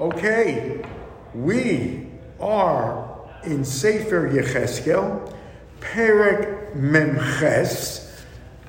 Okay, 0.00 0.82
we 1.34 2.06
are 2.40 3.28
in 3.44 3.62
Sefer 3.62 4.30
Yecheskel, 4.30 5.36
Perek 5.80 6.74
Memches, 6.74 8.10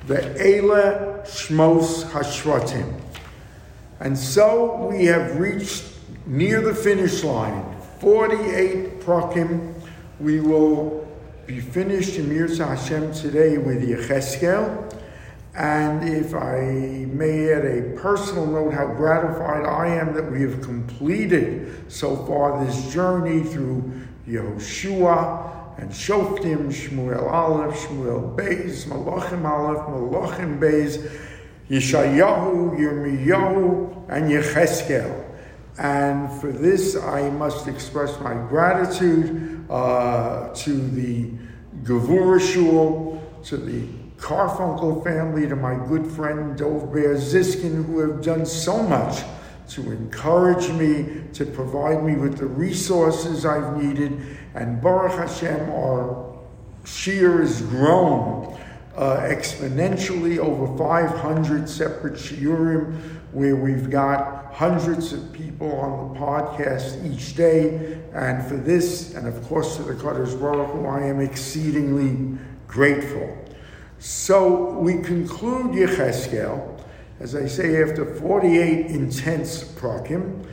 the 0.05 0.15
Eila 0.15 1.25
Shmos 1.25 2.03
Hashvatim. 2.09 2.99
And 4.01 4.17
so 4.17 4.87
we 4.87 5.05
have 5.05 5.39
reached 5.39 5.85
near 6.25 6.59
the 6.59 6.75
finish 6.75 7.23
line, 7.23 7.73
48 8.01 8.99
prakim. 8.99 9.73
We 10.19 10.41
will 10.41 11.07
be 11.47 11.61
finished 11.61 12.17
in 12.17 12.27
Mirza 12.27 12.65
Hashem 12.65 13.13
today 13.13 13.57
with 13.57 13.81
Yecheskel. 13.81 14.92
And 15.55 16.09
if 16.09 16.33
I 16.33 17.05
may 17.11 17.53
add 17.53 17.65
a 17.65 17.95
personal 17.99 18.47
note, 18.47 18.73
how 18.73 18.87
gratified 18.87 19.65
I 19.65 19.87
am 19.87 20.13
that 20.15 20.31
we 20.31 20.41
have 20.41 20.61
completed 20.61 21.91
so 21.91 22.15
far 22.25 22.65
this 22.65 22.91
journey 22.91 23.43
through 23.43 23.91
Yehoshua 24.27 25.79
and 25.79 25.91
Shoftim, 25.91 26.67
Shmuel 26.67 27.31
Aleph, 27.31 27.75
Shmuel 27.75 28.35
Beis, 28.35 28.85
Malachim 28.85 29.45
Aleph, 29.45 29.85
Malachim 29.87 30.59
Beis, 30.59 30.97
Yeshayahu, 31.69 32.75
Yirmiyahu, 32.75 34.09
and 34.09 34.31
Yecheskel. 34.31 35.23
And 35.77 36.31
for 36.41 36.51
this, 36.51 36.95
I 36.95 37.29
must 37.29 37.67
express 37.67 38.19
my 38.21 38.33
gratitude 38.33 39.65
uh, 39.69 40.49
to 40.53 40.87
the 40.89 41.31
Gevurah 41.83 42.39
Shul, 42.39 43.21
to 43.45 43.57
the 43.57 44.02
Carfunkel 44.23 45.03
family, 45.03 45.49
to 45.49 45.55
my 45.57 45.75
good 45.85 46.07
friend 46.07 46.57
Dov 46.57 46.93
Bear 46.93 47.15
Ziskin, 47.15 47.83
who 47.85 47.99
have 47.99 48.23
done 48.23 48.45
so 48.45 48.81
much 48.81 49.21
to 49.67 49.91
encourage 49.91 50.69
me, 50.69 51.23
to 51.33 51.45
provide 51.45 52.05
me 52.05 52.15
with 52.15 52.37
the 52.37 52.45
resources 52.45 53.45
I've 53.45 53.75
needed. 53.83 54.17
And 54.55 54.81
Baruch 54.81 55.11
Hashem, 55.11 55.69
our 55.71 56.37
shiur 56.85 57.41
has 57.41 57.63
grown 57.63 58.57
uh, 58.95 59.17
exponentially 59.23 60.37
over 60.37 60.77
500 60.77 61.67
separate 61.67 62.13
shiurim, 62.13 62.97
where 63.33 63.57
we've 63.57 63.89
got 63.89 64.53
hundreds 64.53 65.11
of 65.11 65.33
people 65.33 65.69
on 65.81 66.13
the 66.13 66.19
podcast 66.19 67.03
each 67.13 67.35
day. 67.35 67.99
And 68.13 68.41
for 68.47 68.55
this, 68.55 69.15
and 69.15 69.27
of 69.27 69.43
course 69.49 69.75
to 69.75 69.83
the 69.83 69.95
Kadosh 69.95 70.39
Baruch 70.39 70.69
Hu, 70.69 70.85
I 70.85 71.01
am 71.07 71.19
exceedingly 71.19 72.39
grateful. 72.69 73.42
So 74.03 74.71
we 74.71 74.95
conclude 74.95 75.71
Yecheskel, 75.71 76.77
as 77.21 77.35
I 77.35 77.47
say, 77.47 77.81
after 77.81 78.03
48 78.03 78.87
intense 78.87 79.63
prakim, 79.63 80.45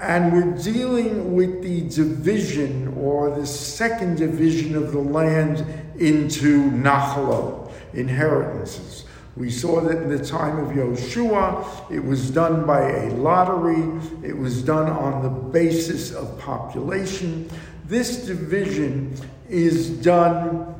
and 0.00 0.32
we're 0.32 0.62
dealing 0.62 1.34
with 1.34 1.60
the 1.60 1.88
division 1.88 2.94
or 2.96 3.30
the 3.30 3.48
second 3.48 4.18
division 4.18 4.76
of 4.76 4.92
the 4.92 5.00
land 5.00 5.66
into 5.98 6.70
Nachalo, 6.70 7.68
inheritances. 7.94 9.06
We 9.36 9.50
saw 9.50 9.80
that 9.80 10.00
in 10.00 10.08
the 10.08 10.24
time 10.24 10.60
of 10.60 10.70
Yoshua, 10.70 11.90
it 11.90 12.04
was 12.04 12.30
done 12.30 12.64
by 12.64 12.88
a 12.92 13.10
lottery, 13.14 14.00
it 14.22 14.38
was 14.38 14.62
done 14.62 14.88
on 14.88 15.20
the 15.20 15.30
basis 15.30 16.12
of 16.12 16.38
population. 16.38 17.50
This 17.86 18.24
division 18.24 19.16
is 19.48 19.90
done 19.90 20.76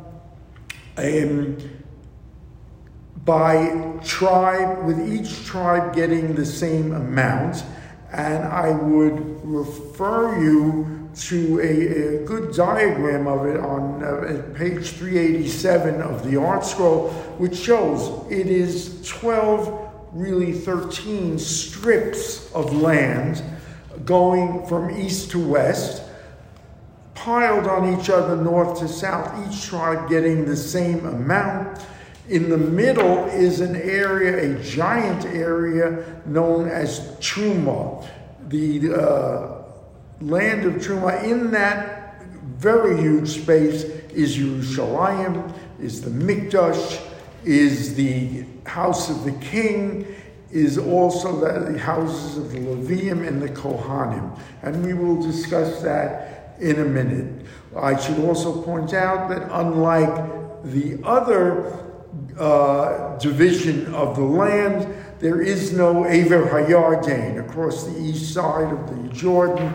um, 0.97 1.74
by 3.25 3.99
tribe, 4.05 4.85
with 4.85 5.09
each 5.09 5.45
tribe 5.47 5.95
getting 5.95 6.35
the 6.35 6.45
same 6.45 6.93
amount. 6.93 7.65
And 8.13 8.45
I 8.45 8.71
would 8.71 9.45
refer 9.45 10.41
you 10.41 11.09
to 11.17 11.61
a, 11.61 12.23
a 12.23 12.27
good 12.27 12.55
diagram 12.55 13.27
of 13.27 13.47
it 13.47 13.59
on 13.59 14.03
uh, 14.03 14.43
page 14.55 14.91
387 14.91 16.03
of 16.03 16.25
the 16.25 16.37
ArtScroll, 16.37 17.13
which 17.39 17.57
shows 17.57 18.31
it 18.31 18.47
is 18.49 19.07
12, 19.09 19.93
really 20.13 20.53
13 20.53 21.39
strips 21.39 22.53
of 22.53 22.75
land 22.75 23.43
going 24.05 24.67
from 24.67 24.91
east 24.91 25.31
to 25.31 25.39
west, 25.39 26.03
piled 27.15 27.67
on 27.67 27.99
each 27.99 28.11
other, 28.11 28.37
north 28.37 28.79
to 28.81 28.89
south, 28.89 29.49
each 29.49 29.65
tribe 29.65 30.09
getting 30.09 30.45
the 30.45 30.57
same 30.57 31.07
amount. 31.07 31.79
In 32.29 32.49
the 32.49 32.57
middle 32.57 33.27
is 33.27 33.61
an 33.61 33.77
area, 33.77 34.57
a 34.57 34.63
giant 34.63 35.27
area 35.27 36.23
known 36.25 36.69
as 36.69 37.01
Truma. 37.21 38.07
The 38.49 38.95
uh, 38.95 39.63
land 40.23 40.65
of 40.65 40.75
Truma, 40.75 41.23
in 41.23 41.51
that 41.51 42.23
very 42.57 42.99
huge 42.99 43.43
space, 43.43 43.85
is 44.15 44.39
Yerushalayim, 44.39 45.53
is 45.79 46.01
the 46.01 46.11
Mikdash, 46.11 47.07
is 47.45 47.95
the 47.95 48.47
house 48.65 49.11
of 49.11 49.25
the 49.25 49.33
king, 49.33 50.07
is 50.51 50.79
also 50.79 51.41
the 51.41 51.79
houses 51.79 52.39
of 52.39 52.53
the 52.53 52.59
Levium 52.59 53.27
and 53.27 53.43
the 53.43 53.51
Kohanim. 53.51 54.39
And 54.63 54.83
we 54.83 54.95
will 54.95 55.21
discuss 55.21 55.83
that 55.83 56.57
in 56.59 56.81
a 56.81 56.85
minute. 56.85 57.45
I 57.77 58.01
should 58.01 58.19
also 58.21 58.63
point 58.63 58.95
out 58.95 59.29
that 59.29 59.43
unlike 59.51 60.63
the 60.65 60.99
other 61.05 61.84
uh, 62.39 63.17
division 63.19 63.95
of 63.95 64.17
the 64.17 64.23
land. 64.23 64.93
There 65.21 65.41
is 65.41 65.73
no 65.73 66.07
Aver 66.07 66.47
Hayardain 66.47 67.41
across 67.41 67.85
the 67.85 67.99
east 68.01 68.35
side 68.35 68.73
of 68.73 68.89
the 68.89 69.09
Jordan. 69.15 69.73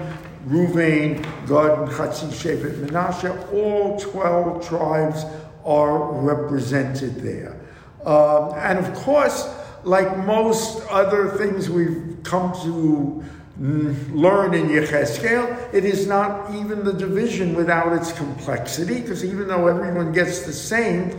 Ruvain, 0.47 1.21
Gad, 1.47 1.79
and 1.79 1.89
Chatzi, 1.91 2.27
Shevet, 2.29 2.85
Menashe, 2.85 3.53
all 3.53 3.99
12 3.99 4.67
tribes 4.67 5.25
are 5.65 6.13
represented 6.13 7.15
there. 7.17 7.59
Um, 8.05 8.53
and 8.55 8.79
of 8.79 8.93
course, 8.95 9.53
like 9.83 10.17
most 10.25 10.81
other 10.89 11.29
things 11.29 11.69
we've 11.69 12.17
come 12.23 12.53
to 12.63 13.23
learn 13.59 14.53
in 14.53 14.67
Yecheskel, 14.67 15.73
it 15.73 15.83
is 15.83 16.07
not 16.07 16.53
even 16.55 16.83
the 16.83 16.93
division 16.93 17.53
without 17.53 17.91
its 17.93 18.13
complexity, 18.13 19.01
because 19.01 19.25
even 19.25 19.47
though 19.47 19.67
everyone 19.67 20.13
gets 20.13 20.45
the 20.45 20.53
same, 20.53 21.17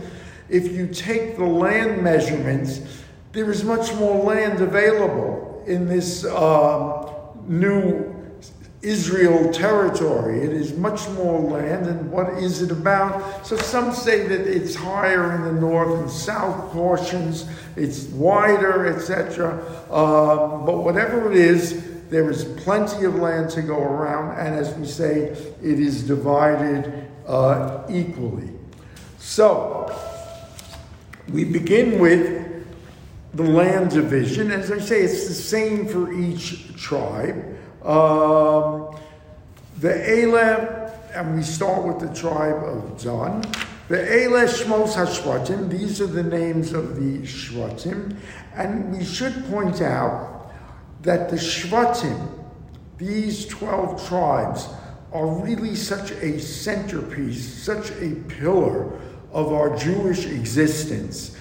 if 0.51 0.71
you 0.71 0.87
take 0.87 1.37
the 1.37 1.45
land 1.45 2.03
measurements, 2.03 2.81
there 3.31 3.49
is 3.49 3.63
much 3.63 3.93
more 3.95 4.23
land 4.23 4.61
available 4.61 5.63
in 5.65 5.87
this 5.87 6.25
um, 6.25 7.09
new 7.47 8.13
Israel 8.81 9.51
territory. 9.53 10.41
It 10.41 10.51
is 10.51 10.75
much 10.75 11.07
more 11.09 11.39
land, 11.39 11.85
and 11.85 12.11
what 12.11 12.29
is 12.33 12.61
it 12.61 12.71
about? 12.71 13.45
So 13.45 13.55
some 13.55 13.93
say 13.93 14.27
that 14.27 14.41
it's 14.41 14.75
higher 14.75 15.35
in 15.35 15.43
the 15.43 15.53
north 15.53 15.99
and 15.99 16.09
south 16.09 16.71
portions, 16.71 17.45
it's 17.75 18.05
wider, 18.07 18.87
etc. 18.87 19.53
Um, 19.89 20.65
but 20.65 20.79
whatever 20.79 21.31
it 21.31 21.37
is, 21.37 21.89
there 22.09 22.29
is 22.29 22.43
plenty 22.43 23.05
of 23.05 23.15
land 23.15 23.51
to 23.51 23.61
go 23.61 23.81
around, 23.81 24.37
and 24.37 24.55
as 24.55 24.73
we 24.75 24.85
say, 24.85 25.29
it 25.63 25.79
is 25.79 26.05
divided 26.05 27.07
uh, 27.25 27.83
equally. 27.89 28.49
So, 29.19 29.80
we 31.31 31.45
begin 31.45 31.99
with 31.99 32.65
the 33.33 33.43
land 33.43 33.91
division. 33.91 34.51
As 34.51 34.71
I 34.71 34.79
say, 34.79 35.01
it's 35.01 35.27
the 35.27 35.33
same 35.33 35.87
for 35.87 36.11
each 36.11 36.75
tribe. 36.75 37.37
Um, 37.83 38.97
the 39.79 40.23
Elam, 40.23 40.91
and 41.13 41.35
we 41.35 41.43
start 41.43 41.85
with 41.85 41.99
the 41.99 42.13
tribe 42.13 42.63
of 42.63 43.01
Dan. 43.01 43.41
The 43.87 43.97
Eile 43.97 44.47
Shmos 44.47 44.93
HaShvatim, 44.93 45.69
these 45.69 45.99
are 45.99 46.07
the 46.07 46.23
names 46.23 46.71
of 46.71 46.95
the 46.95 47.19
Shvatim. 47.23 48.15
And 48.55 48.95
we 48.95 49.03
should 49.03 49.45
point 49.49 49.81
out 49.81 50.51
that 51.01 51.29
the 51.29 51.35
Shvatim, 51.35 52.29
these 52.97 53.45
12 53.47 54.07
tribes, 54.07 54.67
are 55.11 55.27
really 55.27 55.75
such 55.75 56.11
a 56.11 56.39
centerpiece, 56.39 57.63
such 57.63 57.91
a 57.99 58.15
pillar 58.29 58.97
of 59.31 59.53
our 59.53 59.75
Jewish 59.77 60.25
existence. 60.25 61.37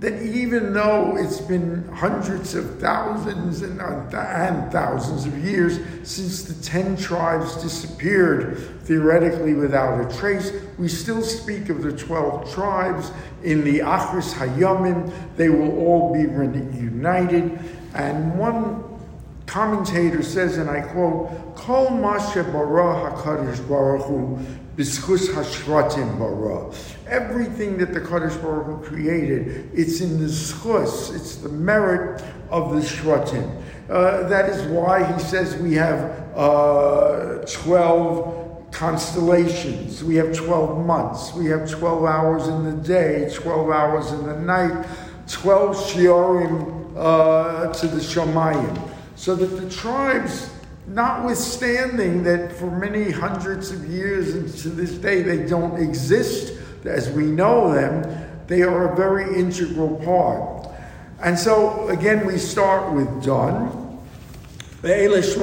That 0.00 0.22
even 0.22 0.72
though 0.72 1.14
it's 1.18 1.42
been 1.42 1.86
hundreds 1.88 2.54
of 2.54 2.80
thousands 2.80 3.60
and, 3.60 3.80
and 3.80 4.72
thousands 4.72 5.26
of 5.26 5.36
years 5.44 5.78
since 6.08 6.44
the 6.44 6.54
ten 6.64 6.96
tribes 6.96 7.62
disappeared, 7.62 8.56
theoretically 8.84 9.52
without 9.52 10.00
a 10.00 10.16
trace, 10.16 10.52
we 10.78 10.88
still 10.88 11.22
speak 11.22 11.68
of 11.68 11.82
the 11.82 11.92
twelve 11.92 12.50
tribes 12.50 13.12
in 13.42 13.62
the 13.62 13.80
Achris 13.80 14.32
Hayamim. 14.32 15.12
They 15.36 15.50
will 15.50 15.78
all 15.78 16.14
be 16.14 16.24
reunited. 16.24 17.58
And 17.92 18.38
one 18.38 18.89
commentator 19.50 20.22
says, 20.22 20.58
and 20.58 20.70
I 20.70 20.80
quote, 20.80 21.56
Kol 21.56 21.90
Masha 21.90 22.44
Bara 22.44 23.10
HaKadosh 23.10 23.68
Baruch 23.68 24.06
Hu 24.06 24.38
B'schus 24.76 25.26
Hashvatim 25.30 26.18
Bara. 26.20 26.72
Everything 27.08 27.76
that 27.78 27.92
the 27.92 28.00
Kadosh 28.00 28.40
Baruch 28.40 28.66
Hu 28.66 28.86
created, 28.86 29.68
it's 29.74 30.00
in 30.00 30.20
the 30.20 30.28
schus, 30.28 31.12
it's 31.12 31.34
the 31.34 31.48
merit 31.48 32.22
of 32.50 32.72
the 32.72 32.80
Shvatim. 32.80 33.60
Uh, 33.88 34.28
that 34.28 34.48
is 34.48 34.62
why 34.68 35.02
he 35.12 35.18
says 35.18 35.56
we 35.56 35.74
have 35.74 35.98
uh, 36.36 37.44
12 37.44 38.70
constellations, 38.70 40.04
we 40.04 40.14
have 40.14 40.32
12 40.32 40.86
months, 40.86 41.34
we 41.34 41.46
have 41.46 41.68
12 41.68 42.04
hours 42.04 42.46
in 42.46 42.62
the 42.62 42.86
day, 42.86 43.28
12 43.34 43.68
hours 43.68 44.12
in 44.12 44.24
the 44.26 44.38
night, 44.38 44.86
12 45.26 45.76
shiurim 45.76 46.94
uh, 46.96 47.72
to 47.72 47.88
the 47.88 47.98
Shamayim. 47.98 48.89
So 49.20 49.34
that 49.34 49.48
the 49.48 49.68
tribes, 49.68 50.48
notwithstanding 50.86 52.22
that 52.22 52.52
for 52.52 52.70
many 52.70 53.10
hundreds 53.10 53.70
of 53.70 53.84
years 53.84 54.34
and 54.34 54.48
to 54.60 54.70
this 54.70 54.92
day 54.92 55.20
they 55.20 55.46
don't 55.46 55.78
exist 55.78 56.54
as 56.86 57.10
we 57.10 57.24
know 57.26 57.70
them, 57.70 58.02
they 58.46 58.62
are 58.62 58.90
a 58.90 58.96
very 58.96 59.38
integral 59.38 59.96
part. 59.96 60.70
And 61.22 61.38
so, 61.38 61.86
again, 61.88 62.24
we 62.24 62.38
start 62.38 62.94
with 62.94 63.22
done. 63.22 63.89
It's 64.82 65.36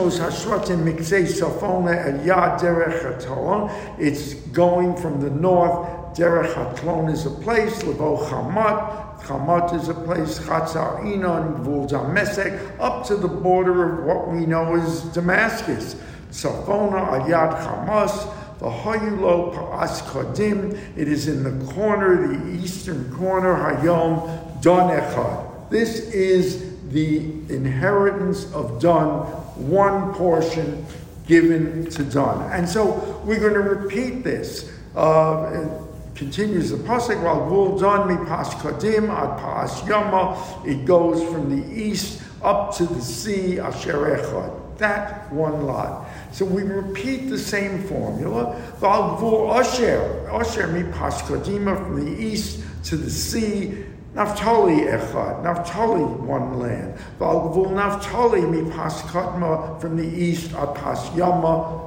going 4.33 4.97
from 4.97 5.21
the 5.21 5.29
north. 5.29 6.17
Derech 6.17 6.55
Hatlon 6.55 7.11
is 7.11 7.27
a 7.27 7.29
place. 7.29 7.83
Levo 7.83 8.17
Chamat. 8.27 9.21
Chamat 9.21 9.75
is 9.75 9.89
a 9.89 9.93
place. 9.93 10.39
Chatzar 10.39 11.03
Inon, 11.03 11.59
Gvul 11.59 11.87
Damesek, 11.87 12.59
up 12.79 13.05
to 13.05 13.15
the 13.15 13.27
border 13.27 13.99
of 13.99 14.05
what 14.05 14.27
we 14.27 14.47
know 14.47 14.75
as 14.75 15.03
Damascus. 15.13 15.97
Tzafona 16.31 17.21
Ayad 17.21 17.61
Hamas. 17.61 18.33
The 18.57 18.65
Hayulo 18.65 19.53
Pa'as 19.53 20.01
Kodim. 20.01 20.73
It 20.97 21.07
is 21.07 21.27
in 21.27 21.43
the 21.43 21.63
corner, 21.73 22.27
the 22.27 22.55
eastern 22.55 23.15
corner, 23.15 23.53
Hayom 23.53 24.63
Don 24.63 24.89
Echad. 24.89 25.69
This 25.69 25.99
is 26.09 26.66
the 26.91 27.17
inheritance 27.53 28.51
of 28.53 28.81
Dun, 28.81 29.25
one 29.69 30.13
portion 30.13 30.85
given 31.27 31.89
to 31.89 32.03
Dun. 32.03 32.51
And 32.51 32.67
so 32.67 33.21
we're 33.25 33.39
going 33.39 33.53
to 33.53 33.61
repeat 33.61 34.23
this. 34.23 34.71
Uh, 34.95 35.83
continues 36.17 36.71
the 36.71 36.77
pasuk 36.77 37.21
while 37.21 37.41
gvul 37.41 37.79
don 37.79 38.07
mi 38.07 38.25
pas 38.25 38.53
kadim 38.55 39.09
ad 39.09 39.37
pas 39.39 39.87
yama. 39.87 40.35
It 40.65 40.85
goes 40.85 41.21
from 41.31 41.49
the 41.49 41.79
east 41.79 42.23
up 42.41 42.75
to 42.77 42.85
the 42.85 43.01
sea 43.01 43.59
asher 43.59 44.17
echad. 44.17 44.77
That 44.79 45.31
one 45.31 45.65
lot. 45.65 46.07
So 46.31 46.45
we 46.45 46.63
repeat 46.63 47.29
the 47.29 47.37
same 47.37 47.83
formula. 47.83 48.59
Val 48.79 49.17
gvul 49.17 49.59
asher 49.59 50.29
asher 50.31 50.67
mi 50.67 50.91
pas 50.91 51.21
kadima 51.21 51.77
from 51.77 52.03
the 52.03 52.19
east 52.19 52.63
to 52.85 52.97
the 52.97 53.11
sea 53.11 53.85
Naphtali 54.17 54.81
echad, 54.87 55.43
Naphtali 55.43 56.03
one 56.03 56.57
land. 56.59 56.95
Valgvul 57.19 57.71
Naphtali 57.71 58.41
mi 58.49 58.67
pas 58.71 59.03
katma 59.03 59.79
from 59.79 59.95
the 59.95 60.07
east 60.07 60.55
at 60.55 60.73
pas 60.73 61.15
yama. 61.15 61.83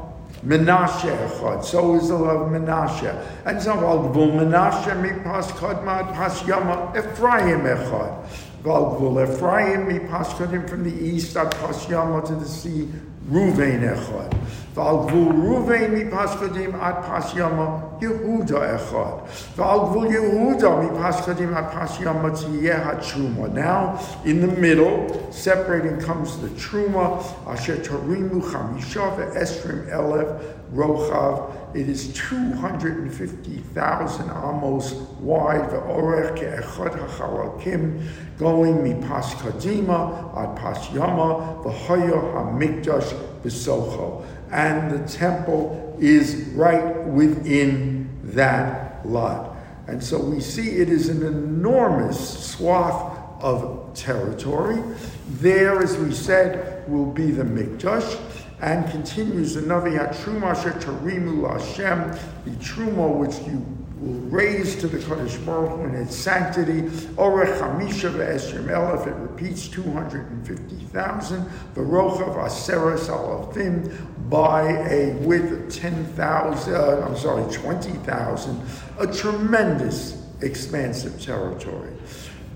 Menashe 0.46 1.10
echad, 1.26 1.64
so 1.64 1.96
is 1.96 2.06
the 2.06 2.14
love 2.14 2.42
of 2.42 2.48
Menashe. 2.48 3.26
And 3.46 3.60
so 3.60 3.72
Valgvul 3.72 4.30
Menashe 4.38 5.02
mi 5.02 5.10
pas 5.24 5.50
katma 5.50 6.06
at 6.06 6.14
pas 6.14 6.46
yama 6.46 6.92
Ephraim 6.96 7.62
echad. 7.62 8.24
Valgvul 8.62 9.28
Ephraim 9.28 9.88
mi 9.88 9.98
pas 9.98 10.32
kadim 10.34 10.70
from 10.70 10.84
the 10.84 11.04
east 11.04 11.36
at 11.36 11.50
pas 11.56 11.88
yama 11.88 12.24
to 12.24 12.36
the 12.36 12.46
sea. 12.46 12.88
Ruvain 13.31 13.83
echad. 13.83 14.35
ועל 14.75 14.95
גבול 15.07 15.35
ראובן 15.43 15.91
מפס 15.91 16.35
קדים 16.41 16.75
עד 16.81 16.95
פס 16.95 17.33
ימה 17.35 17.77
יהודה 18.01 18.75
אחד. 18.75 19.13
ועל 19.55 19.79
גבול 19.79 20.07
יהודה 20.11 20.69
מפס 20.69 21.25
קדים 21.25 21.53
עד 21.53 21.65
פס 21.65 21.97
ימה 22.01 22.29
תהיה 22.29 22.89
התשומה. 22.89 23.47
Now, 23.47 23.99
in 24.25 24.41
the 24.41 24.61
middle, 24.61 25.17
separating 25.31 25.99
comes 26.07 26.37
the 26.41 26.49
truma, 26.59 27.07
אשר 27.53 27.75
תרימו 27.83 28.41
חמישה 28.41 29.03
ועשרים 29.17 29.79
אלף 29.91 30.27
Rochav. 30.72 31.56
It 31.74 31.88
is 31.88 32.12
250,000 32.14 34.30
amos 34.30 34.92
wide. 35.20 35.70
Ve'orech 35.70 36.36
ke'echad 36.36 36.98
ha'chalakim 36.98 38.02
going 38.38 38.78
mipas 38.78 39.34
kadima 39.34 40.34
ad 40.36 40.56
pas 40.56 40.90
yama 40.92 41.62
v'hoyo 41.62 42.34
hamikdash 42.34 43.14
v'socho. 43.42 44.24
And 44.50 44.90
the 44.90 44.98
temple 45.08 45.96
is 46.00 46.48
right 46.54 47.04
within 47.06 48.08
that 48.24 49.06
lot. 49.06 49.54
And 49.86 50.02
so 50.02 50.18
we 50.18 50.40
see 50.40 50.78
it 50.78 50.88
is 50.88 51.08
an 51.08 51.22
enormous 51.24 52.50
swath 52.52 53.18
of 53.40 53.92
territory. 53.94 54.82
There, 55.28 55.80
as 55.82 55.96
we 55.98 56.12
said, 56.12 56.88
will 56.88 57.06
be 57.06 57.30
the 57.30 57.44
mikdash. 57.44 58.18
And 58.60 58.90
continues 58.90 59.54
the 59.54 59.62
Navi 59.62 59.96
Truma 60.22 60.54
Tarimu 60.54 61.50
Hashem, 61.50 62.10
the 62.44 62.50
Truma 62.62 63.16
which 63.16 63.38
you 63.46 63.64
will 64.00 64.20
raise 64.30 64.76
to 64.76 64.86
the 64.86 64.98
Kodesh 64.98 65.44
Baruch 65.44 65.78
Hu 65.78 65.84
in 65.84 65.94
its 65.94 66.16
sanctity. 66.16 66.82
Orech 67.16 67.58
Hamisha 67.58 68.10
ve'esrim 68.10 68.66
elef, 68.66 69.06
it 69.06 69.14
repeats 69.14 69.68
250,000. 69.68 71.44
V'rochav 71.74 72.36
aseres 72.36 73.08
alafim, 73.08 74.30
by 74.30 74.62
a 74.88 75.14
width 75.16 75.52
of 75.52 75.82
10,000, 75.82 76.74
uh, 76.74 77.06
I'm 77.06 77.16
sorry, 77.16 77.52
20,000, 77.52 78.62
a 79.00 79.06
tremendous 79.06 80.22
expansive 80.40 81.20
territory. 81.20 81.90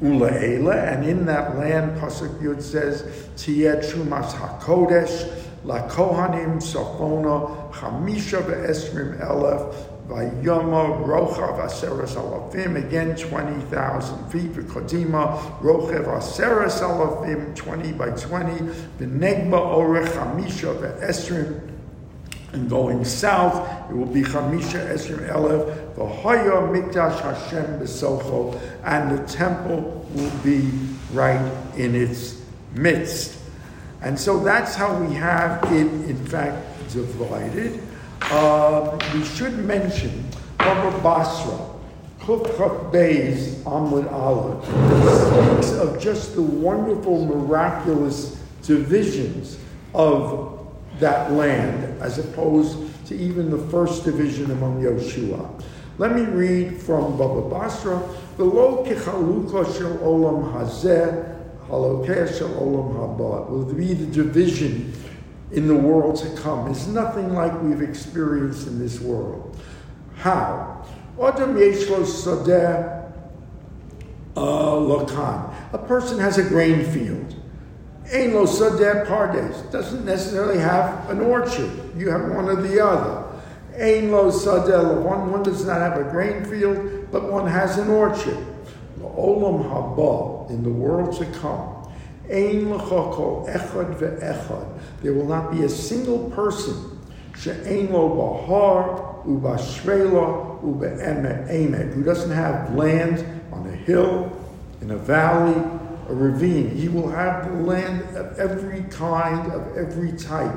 Ula 0.00 0.30
Ela, 0.30 0.76
and 0.76 1.04
in 1.04 1.26
that 1.26 1.56
land, 1.56 2.00
Pasuk 2.00 2.40
Yud 2.40 2.62
says, 2.62 3.02
Tiyet 3.36 3.84
Trumas 3.84 4.32
HaKodesh, 4.32 5.43
La 5.64 5.88
Kohanim 5.88 6.60
Safona, 6.60 7.72
Chamisha 7.72 8.42
ve'esrim 8.42 9.18
elef, 9.18 9.74
Vayama 10.06 11.02
Rochav 11.06 11.58
Aseres 11.58 12.16
Alafim, 12.16 12.76
again 12.76 13.16
20,000 13.16 14.28
feet. 14.30 14.52
V'kodima 14.52 15.38
Rochav 15.60 16.04
Aseres 16.04 16.82
Alafim, 16.82 17.56
20 17.56 17.92
by 17.92 18.10
20. 18.10 18.52
V'negba 18.98 19.52
Orech 19.52 20.08
Hamisha 20.08 20.78
Ve'esrim, 20.78 21.70
and 22.52 22.68
going 22.68 23.02
south, 23.02 23.90
it 23.90 23.96
will 23.96 24.04
be 24.04 24.22
Chamisha 24.22 24.92
Esrim 24.92 25.26
Elef, 25.30 25.94
V'hoya 25.94 26.68
Mikdash 26.70 27.20
Hashem 27.20 27.80
B'socho, 27.80 28.60
and 28.84 29.18
the 29.18 29.26
temple 29.32 30.06
will 30.14 30.30
be 30.44 30.70
right 31.12 31.40
in 31.78 31.94
its 31.94 32.38
midst. 32.74 33.38
And 34.04 34.20
so 34.20 34.38
that's 34.38 34.74
how 34.74 34.94
we 35.02 35.14
have 35.14 35.64
it, 35.72 35.86
in 35.86 36.26
fact, 36.26 36.62
divided. 36.92 37.80
Uh, 38.20 38.98
we 39.14 39.24
should 39.24 39.58
mention 39.64 40.26
Baba 40.58 40.96
Basra, 40.98 41.58
Kufchak 42.20 42.92
Beis 42.92 43.54
Amud 43.64 44.12
Allah, 44.12 44.62
speaks 45.56 45.72
of 45.72 45.98
just 45.98 46.34
the 46.34 46.42
wonderful, 46.42 47.24
miraculous 47.24 48.38
divisions 48.62 49.58
of 49.94 50.68
that 51.00 51.32
land, 51.32 52.00
as 52.02 52.18
opposed 52.18 52.78
to 53.06 53.16
even 53.16 53.50
the 53.50 53.58
first 53.68 54.04
division 54.04 54.50
among 54.50 54.82
Yoshua. 54.82 55.62
Let 55.96 56.14
me 56.14 56.22
read 56.22 56.82
from 56.82 57.16
Baba 57.16 57.48
Basra, 57.48 58.02
V'lo 58.36 58.86
kichaluka 58.86 59.64
shel 59.78 59.96
olam 59.98 60.52
hazeh, 60.52 61.33
olam 61.68 62.94
haba. 62.94 63.48
Will 63.48 63.64
be 63.72 63.94
the 63.94 64.06
division 64.06 64.92
in 65.52 65.68
the 65.68 65.74
world 65.74 66.16
to 66.16 66.28
come 66.40 66.70
is 66.70 66.86
nothing 66.88 67.32
like 67.32 67.60
we've 67.62 67.82
experienced 67.82 68.66
in 68.66 68.78
this 68.78 69.00
world. 69.00 69.56
How? 70.16 70.84
Uh. 74.36 75.50
A 75.72 75.78
person 75.86 76.18
has 76.18 76.38
a 76.38 76.42
grain 76.42 76.84
field. 76.84 77.36
Ein 78.12 78.32
pardes. 78.32 79.70
Doesn't 79.70 80.04
necessarily 80.04 80.58
have 80.58 81.08
an 81.08 81.20
orchard. 81.20 81.70
You 81.96 82.10
have 82.10 82.22
one 82.30 82.46
or 82.46 82.56
the 82.56 82.84
other. 82.84 83.24
Ein 83.78 84.10
one. 84.10 85.30
One 85.30 85.42
does 85.42 85.64
not 85.64 85.80
have 85.80 85.98
a 85.98 86.04
grain 86.10 86.44
field, 86.44 87.10
but 87.10 87.30
one 87.30 87.46
has 87.46 87.78
an 87.78 87.88
orchard. 87.88 88.53
Olam 89.16 89.68
haba 89.68 90.50
in 90.50 90.62
the 90.62 90.70
world 90.70 91.16
to 91.18 91.24
come. 91.40 91.70
Ein 92.30 92.72
l'chokol 92.72 93.48
echad 93.48 93.98
ve'echad. 93.98 94.80
There 95.02 95.12
will 95.12 95.26
not 95.26 95.52
be 95.52 95.64
a 95.64 95.68
single 95.68 96.30
person 96.30 96.94
she'ein 97.36 97.92
lo 97.92 98.08
bahar 98.08 99.22
ubashrela 99.26 100.60
ube'emek 100.62 101.92
who 101.92 102.02
doesn't 102.02 102.30
have 102.30 102.74
land 102.74 103.24
on 103.52 103.66
a 103.66 103.72
hill, 103.72 104.32
in 104.80 104.90
a 104.90 104.96
valley, 104.96 105.60
a 106.08 106.14
ravine. 106.14 106.70
He 106.70 106.88
will 106.88 107.08
have 107.08 107.50
the 107.50 107.62
land 107.62 108.02
of 108.16 108.38
every 108.38 108.82
kind, 108.84 109.52
of 109.52 109.76
every 109.76 110.12
type 110.12 110.54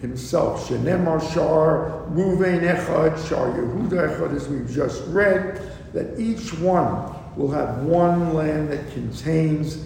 himself. 0.00 0.68
Shenemar 0.68 1.20
Shar, 1.32 2.04
Ruvain 2.10 2.60
Echad, 2.60 3.28
Shar 3.28 3.52
Yehuda 3.52 4.18
Echad, 4.18 4.36
as 4.36 4.48
we've 4.48 4.70
just 4.70 5.02
read, 5.06 5.60
that 5.92 6.18
each 6.18 6.52
one 6.54 7.14
will 7.36 7.50
have 7.50 7.82
one 7.82 8.34
land 8.34 8.70
that 8.70 8.92
contains 8.92 9.84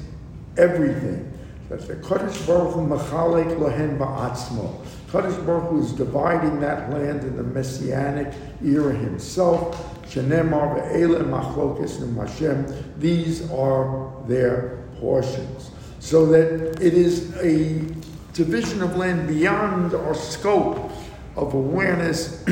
everything. 0.56 1.32
that 1.68 1.86
the 1.86 1.94
Kodesh 1.96 2.46
Baruch 2.46 2.74
Hu 2.74 2.86
Machalek 2.86 3.58
Lohen 3.58 3.98
Ba'atzmo. 3.98 4.84
Kodesh 5.08 5.44
Baruch 5.44 5.70
Hu 5.70 5.80
is 5.80 5.92
dividing 5.92 6.60
that 6.60 6.90
land 6.90 7.22
in 7.22 7.36
the 7.36 7.42
Messianic 7.42 8.32
era 8.64 8.94
himself. 8.94 9.94
Shenemar 10.06 10.76
ve'ele 10.76 11.24
machlokes 11.24 12.16
Hashem. 12.16 12.94
These 12.98 13.50
are 13.50 14.12
their 14.28 14.84
portions. 15.00 15.70
So 15.98 16.26
that 16.26 16.80
it 16.80 16.94
is 16.94 17.34
a 17.36 17.84
division 18.32 18.82
of 18.82 18.96
land 18.96 19.26
beyond 19.26 19.94
our 19.94 20.14
scope 20.14 20.92
of 21.36 21.54
awareness 21.54 22.42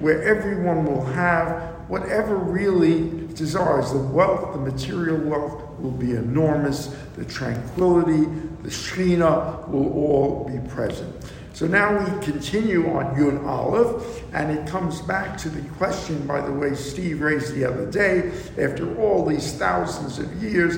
where 0.00 0.22
everyone 0.22 0.86
will 0.86 1.04
have 1.04 1.75
whatever 1.88 2.36
really 2.36 3.26
desires. 3.34 3.92
The 3.92 3.98
wealth, 3.98 4.52
the 4.52 4.58
material 4.58 5.18
wealth 5.18 5.62
will 5.78 5.92
be 5.92 6.12
enormous, 6.12 6.94
the 7.16 7.24
tranquility, 7.24 8.24
the 8.62 8.70
Shekhinah 8.70 9.68
will 9.68 9.92
all 9.92 10.48
be 10.48 10.58
present. 10.70 11.14
So 11.52 11.66
now 11.66 11.98
we 11.98 12.22
continue 12.22 12.90
on 12.90 13.16
Yun 13.16 13.44
Aleph, 13.46 14.22
and 14.34 14.50
it 14.50 14.66
comes 14.66 15.00
back 15.00 15.38
to 15.38 15.48
the 15.48 15.66
question, 15.76 16.26
by 16.26 16.42
the 16.42 16.52
way, 16.52 16.74
Steve 16.74 17.22
raised 17.22 17.54
the 17.54 17.64
other 17.64 17.90
day, 17.90 18.30
after 18.58 18.94
all 19.00 19.24
these 19.24 19.54
thousands 19.54 20.18
of 20.18 20.42
years, 20.42 20.76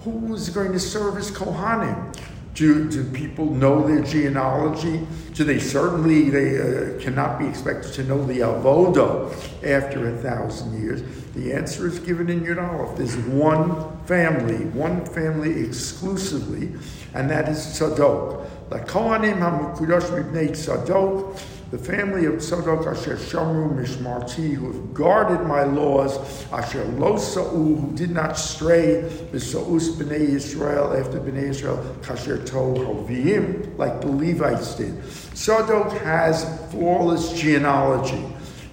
who 0.00 0.34
is 0.34 0.48
going 0.48 0.72
to 0.72 0.80
serve 0.80 1.18
as 1.18 1.30
Kohanim? 1.30 2.15
Do, 2.56 2.88
do 2.88 3.04
people 3.10 3.50
know 3.50 3.86
their 3.86 4.02
genealogy? 4.02 5.06
Do 5.34 5.44
they 5.44 5.58
certainly 5.58 6.30
they 6.30 6.58
uh, 6.58 6.98
cannot 6.98 7.38
be 7.38 7.46
expected 7.46 7.92
to 7.92 8.04
know 8.04 8.24
the 8.24 8.38
avoda 8.38 9.30
after 9.62 10.08
a 10.08 10.16
thousand 10.22 10.82
years? 10.82 11.02
The 11.34 11.52
answer 11.52 11.86
is 11.86 11.98
given 11.98 12.30
in 12.30 12.40
Yud 12.40 12.56
Aleph. 12.56 12.96
There's 12.96 13.14
one 13.18 13.98
family, 14.06 14.64
one 14.70 15.04
family 15.04 15.66
exclusively, 15.66 16.72
and 17.12 17.28
that 17.28 17.46
is 17.50 17.58
Tzadok. 17.58 18.48
The 18.70 18.78
Kohanim 18.78 19.38
HaMekudosh 19.38 20.08
Mibnei 20.10 20.48
Tzadok 20.48 21.38
the 21.76 21.84
family 21.84 22.24
of 22.24 22.34
Tzadok 22.34 22.86
Asher 22.86 23.16
Shamru 23.16 23.76
Mishmarti, 23.76 24.54
who 24.54 24.72
have 24.72 24.94
guarded 24.94 25.46
my 25.46 25.64
laws, 25.64 26.16
Asher 26.50 26.84
Lo 26.84 27.18
Sa'u, 27.18 27.76
who 27.76 27.92
did 27.94 28.10
not 28.10 28.38
stray, 28.38 29.02
B'Sa'us 29.30 29.90
B'nai 29.96 30.20
Israel, 30.20 30.96
after 30.96 31.20
B'nai 31.20 31.50
Israel, 31.50 31.76
Kasher 32.00 32.44
To 32.46 32.52
Hoviim, 32.52 33.76
like 33.76 34.00
the 34.00 34.06
Levites 34.06 34.76
did. 34.76 34.94
Tzadok 35.02 36.00
has 36.00 36.44
flawless 36.70 37.38
genealogy. 37.38 38.24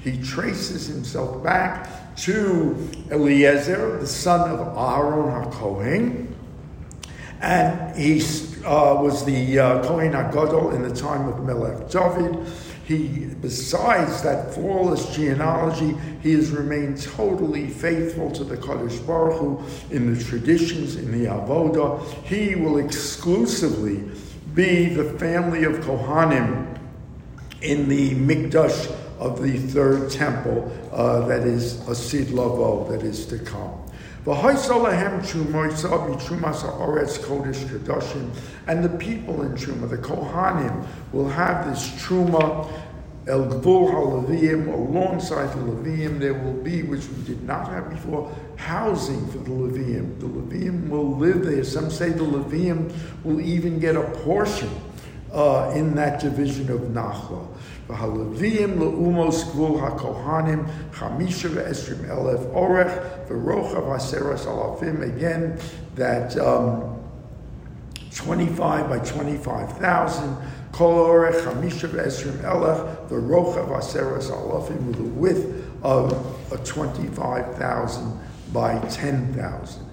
He 0.02 0.22
traces 0.22 0.88
himself 0.88 1.44
back 1.44 2.16
to 2.18 2.90
Eliezer, 3.12 4.00
the 4.00 4.08
son 4.08 4.50
of 4.50 4.60
Aaron 4.78 5.44
HaKohen, 5.44 6.34
and 7.42 7.98
he 7.98 8.22
uh, 8.64 8.96
was 9.02 9.26
the 9.26 9.60
uh, 9.60 9.84
Kohen 9.84 10.14
HaGadol 10.14 10.74
in 10.74 10.82
the 10.82 10.96
time 10.96 11.28
of 11.28 11.44
Melech 11.44 11.90
David. 11.90 12.48
He, 12.86 13.30
besides 13.42 14.22
that 14.24 14.54
flawless 14.54 15.16
genealogy, 15.16 15.96
he 16.22 16.34
has 16.34 16.52
remained 16.52 17.02
totally 17.02 17.70
faithful 17.70 18.30
to 18.32 18.44
the 18.44 18.58
Kadosh 18.58 19.06
Baruch 19.08 19.40
Hu 19.40 19.96
in 19.96 20.14
the 20.14 20.22
traditions, 20.22 20.98
in 20.98 21.12
the 21.12 21.30
Avodah. 21.30 22.04
He 22.24 22.56
will 22.56 22.78
exclusively 22.78 24.04
be 24.54 24.94
the 24.94 25.18
family 25.18 25.64
of 25.64 25.76
Kohanim 25.78 26.78
in 27.62 27.88
the 27.88 28.16
Mikdash 28.16 28.92
of 29.18 29.42
the 29.42 29.58
third 29.58 30.12
temple 30.12 30.70
uh, 30.92 31.26
that 31.28 31.44
is 31.44 31.80
Asid 31.88 32.32
Lavo, 32.32 32.90
that 32.92 33.04
is 33.04 33.26
to 33.28 33.40
come. 33.40 33.80
And 38.68 38.84
the 38.84 38.90
people 38.98 39.42
in 39.42 39.52
Truma, 39.54 39.90
the 39.90 39.98
Kohanim, 39.98 40.88
will 41.12 41.28
have 41.28 41.70
this 41.70 41.90
Truma 42.02 42.70
El 43.26 43.46
Gvul 43.46 43.90
HaLeviim, 43.90 44.74
alongside 44.74 45.48
the 45.54 45.72
Levium, 45.72 46.20
there 46.20 46.34
will 46.34 46.62
be, 46.62 46.84
which 46.84 47.08
we 47.08 47.24
did 47.24 47.42
not 47.44 47.70
have 47.70 47.90
before, 47.90 48.30
housing 48.58 49.26
for 49.28 49.38
the 49.38 49.50
Levium. 49.50 50.20
The 50.20 50.28
Levium 50.28 50.90
will 50.90 51.18
live 51.18 51.46
there. 51.46 51.64
Some 51.64 51.90
say 51.90 52.10
the 52.10 52.24
Levium 52.24 52.94
will 53.24 53.40
even 53.40 53.80
get 53.80 53.96
a 53.96 54.04
portion 54.26 54.70
uh, 55.32 55.72
in 55.74 55.96
that 55.96 56.20
division 56.20 56.70
of 56.70 56.82
Nachla. 56.82 57.48
והלוויים 57.89 58.79
לאומוס 58.79 59.45
גבול 59.51 59.81
הכהנים 59.85 60.65
חמישה 60.93 61.49
ועשרים 61.55 61.99
אלף 62.05 62.41
אורך 62.53 62.93
ורוחב 63.29 63.93
עשרת 63.93 64.41
אלפים 64.47 64.97
again 65.03 65.61
that 65.99 66.37
um, 66.37 66.99
25 68.11 68.89
by 68.89 68.99
25,000 68.99 70.35
כל 70.71 70.85
אורך 70.85 71.37
חמישה 71.45 71.89
ועשרים 71.93 72.35
אלף 72.45 72.79
ורוחב 73.11 73.73
עשרת 73.73 74.23
אלפים 74.23 74.93
with 74.93 74.99
a 74.99 75.25
width 75.25 75.85
of 75.85 76.13
a 76.53 76.57
25,000 76.57 78.01
by 78.53 78.79
10,000 78.89 79.89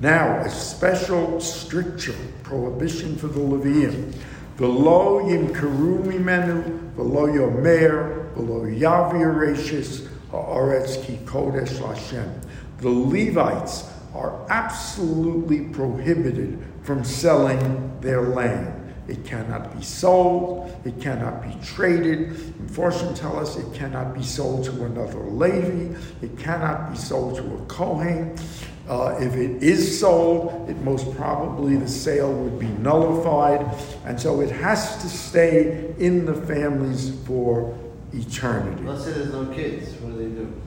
now 0.00 0.40
a 0.44 0.48
special 0.48 1.40
stricture 1.40 2.14
prohibition 2.44 3.16
for 3.16 3.26
the 3.26 3.40
Levium 3.40 4.14
V'lo 4.57 5.23
yimkaru 5.25 6.05
mimenu, 6.05 6.93
v'lo 6.95 7.27
yomer, 7.33 8.33
v'lo 8.35 8.79
yavir 8.79 9.33
rashis, 9.33 10.07
ha'aretz 10.29 11.03
ki 11.03 11.17
kodesh 11.25 11.79
Hashem. 11.79 12.31
The 12.77 12.89
Levites 12.89 13.89
are 14.13 14.45
absolutely 14.49 15.61
prohibited 15.69 16.63
from 16.83 17.03
selling 17.03 17.99
their 18.01 18.21
land. 18.21 18.79
It 19.07 19.25
cannot 19.25 19.75
be 19.75 19.83
sold. 19.83 20.71
It 20.85 21.01
cannot 21.01 21.41
be 21.41 21.57
traded. 21.65 22.29
Unfortunately, 22.59 23.17
tell 23.17 23.37
us 23.37 23.57
it 23.57 23.73
cannot 23.73 24.13
be 24.13 24.23
sold 24.23 24.63
to 24.65 24.85
another 24.85 25.19
Levi. 25.19 25.97
It 26.21 26.37
cannot 26.37 26.91
be 26.91 26.97
sold 26.97 27.35
to 27.37 27.43
a 27.43 27.65
Kohen. 27.65 28.37
Uh, 28.87 29.17
if 29.19 29.35
it 29.35 29.63
is 29.63 29.99
sold, 29.99 30.69
it 30.69 30.77
most 30.81 31.09
probably 31.15 31.77
the 31.77 31.87
sale 31.87 32.33
would 32.33 32.59
be 32.59 32.67
nullified, 32.67 33.65
and 34.05 34.19
so 34.19 34.41
it 34.41 34.51
has 34.51 35.01
to 35.01 35.07
stay 35.07 35.93
in 35.99 36.25
the 36.25 36.33
families 36.33 37.17
for 37.25 37.77
eternity. 38.13 38.83
Let's 38.83 39.05
say 39.05 39.13
there's 39.13 39.31
no 39.31 39.45
kids. 39.47 39.93
What 40.01 40.11
do 40.11 40.17
they 40.17 40.35
do? 40.35 40.61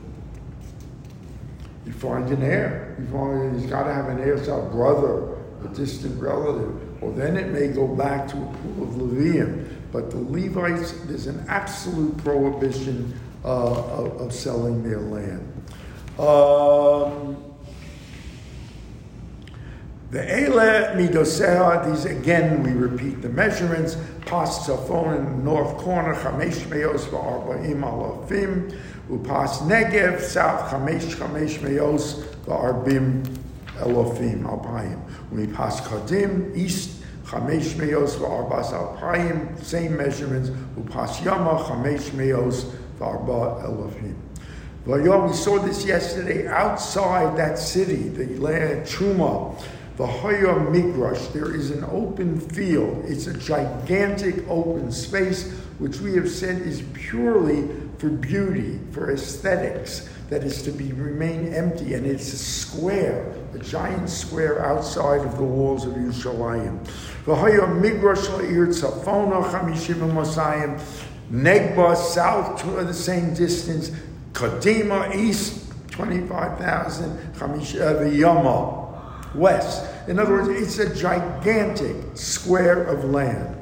You 1.85 1.92
find 1.92 2.28
an 2.30 2.42
heir. 2.42 2.96
You 2.99 3.06
find 3.06 3.61
he's 3.61 3.70
got 3.70 3.85
to 3.85 3.92
have 3.92 4.08
an 4.08 4.18
heir, 4.20 4.42
so 4.42 4.61
a 4.62 4.70
brother, 4.70 5.37
a 5.64 5.68
distant 5.75 6.20
relative. 6.20 7.02
Or 7.02 7.12
then 7.12 7.37
it 7.37 7.49
may 7.52 7.68
go 7.68 7.87
back 7.87 8.26
to 8.28 8.37
a 8.37 8.46
pool 8.46 8.82
of 8.82 8.94
Levium. 8.94 9.68
But 9.92 10.11
the 10.11 10.18
Levites, 10.18 10.92
there's 11.04 11.26
an 11.26 11.44
absolute 11.49 12.16
prohibition 12.18 13.18
uh, 13.44 13.49
of, 13.49 14.20
of, 14.20 14.32
selling 14.32 14.82
their 14.82 14.99
land. 14.99 15.52
Um, 16.18 17.55
the 20.16 20.44
Ele 20.46 20.96
Midosea, 20.96 21.85
these 21.90 22.06
again, 22.06 22.62
we 22.62 22.70
repeat 22.70 23.20
the 23.20 23.28
measurements. 23.28 23.99
Pas 24.25 24.66
the 24.66 24.75
north 25.42 25.76
corner, 25.76 26.14
Chamesh 26.14 26.70
Meos 26.70 27.04
v'arba'im 27.04 27.82
alafim. 27.82 28.75
Upas 29.11 29.58
Negev, 29.68 30.23
south, 30.23 30.70
Chamesh 30.70 31.14
Chamesh 31.16 31.61
Meos 31.61 32.25
v'arbim 32.46 33.26
elofim 33.80 34.42
alpayim. 34.44 34.99
Upas 35.35 35.82
Kadim, 35.82 36.56
east, 36.56 37.02
Chamesh 37.25 37.76
Meos 37.76 38.16
v'arbas 38.16 38.73
alpayim, 38.73 39.62
same 39.62 39.99
measurements. 39.99 40.49
Upas 40.78 41.23
Yama, 41.26 41.62
Chamesh 41.64 42.14
Meos 42.14 42.64
v'arba 42.99 43.62
elofim. 43.64 44.14
We 44.87 45.32
saw 45.35 45.58
this 45.58 45.85
yesterday 45.85 46.46
outside 46.46 47.37
that 47.37 47.58
city, 47.58 48.08
the 48.08 48.26
land 48.40 48.87
Truma 48.87 49.61
the 49.96 50.06
Hoya 50.06 50.54
Migrash, 50.70 51.32
there 51.32 51.54
is 51.54 51.70
an 51.70 51.82
open 51.84 52.38
field. 52.38 53.04
It's 53.06 53.26
a 53.28 53.34
gigantic 53.34 54.46
open 54.48 54.92
space, 54.92 55.50
which 55.78 56.00
we 56.00 56.14
have 56.16 56.28
said 56.30 56.60
is 56.60 56.82
purely 56.92 57.68
for 57.96 58.10
beauty, 58.10 58.78
for 58.92 59.10
aesthetics, 59.10 60.08
that 60.28 60.44
is 60.44 60.62
to 60.62 60.70
be 60.70 60.92
remain 60.92 61.54
empty, 61.54 61.94
and 61.94 62.04
it's 62.04 62.32
a 62.32 62.36
square, 62.36 63.32
a 63.54 63.58
giant 63.58 64.10
square 64.10 64.62
outside 64.66 65.20
of 65.20 65.38
the 65.38 65.44
walls 65.44 65.86
of 65.86 65.94
Yerushalayim. 65.94 66.86
Hoya 67.24 67.62
Migrash 67.62 68.26
La'ir 68.26 68.66
Tzafona 68.66 69.50
Chamishim 69.50 70.00
Mosayim, 70.12 70.78
Negba 71.30 71.96
south 71.96 72.60
to 72.60 72.84
the 72.84 72.92
same 72.92 73.32
distance, 73.32 73.90
Kadima 74.32 75.14
east 75.14 75.72
25,000, 75.92 77.32
Chamish 77.32 77.80
uh, 77.80 78.04
Yama 78.04 78.86
west. 79.37 79.85
In 80.09 80.19
other 80.19 80.33
words, 80.33 80.49
it's 80.49 80.78
a 80.78 80.95
gigantic 80.95 81.97
square 82.14 82.85
of 82.85 83.05
land. 83.05 83.52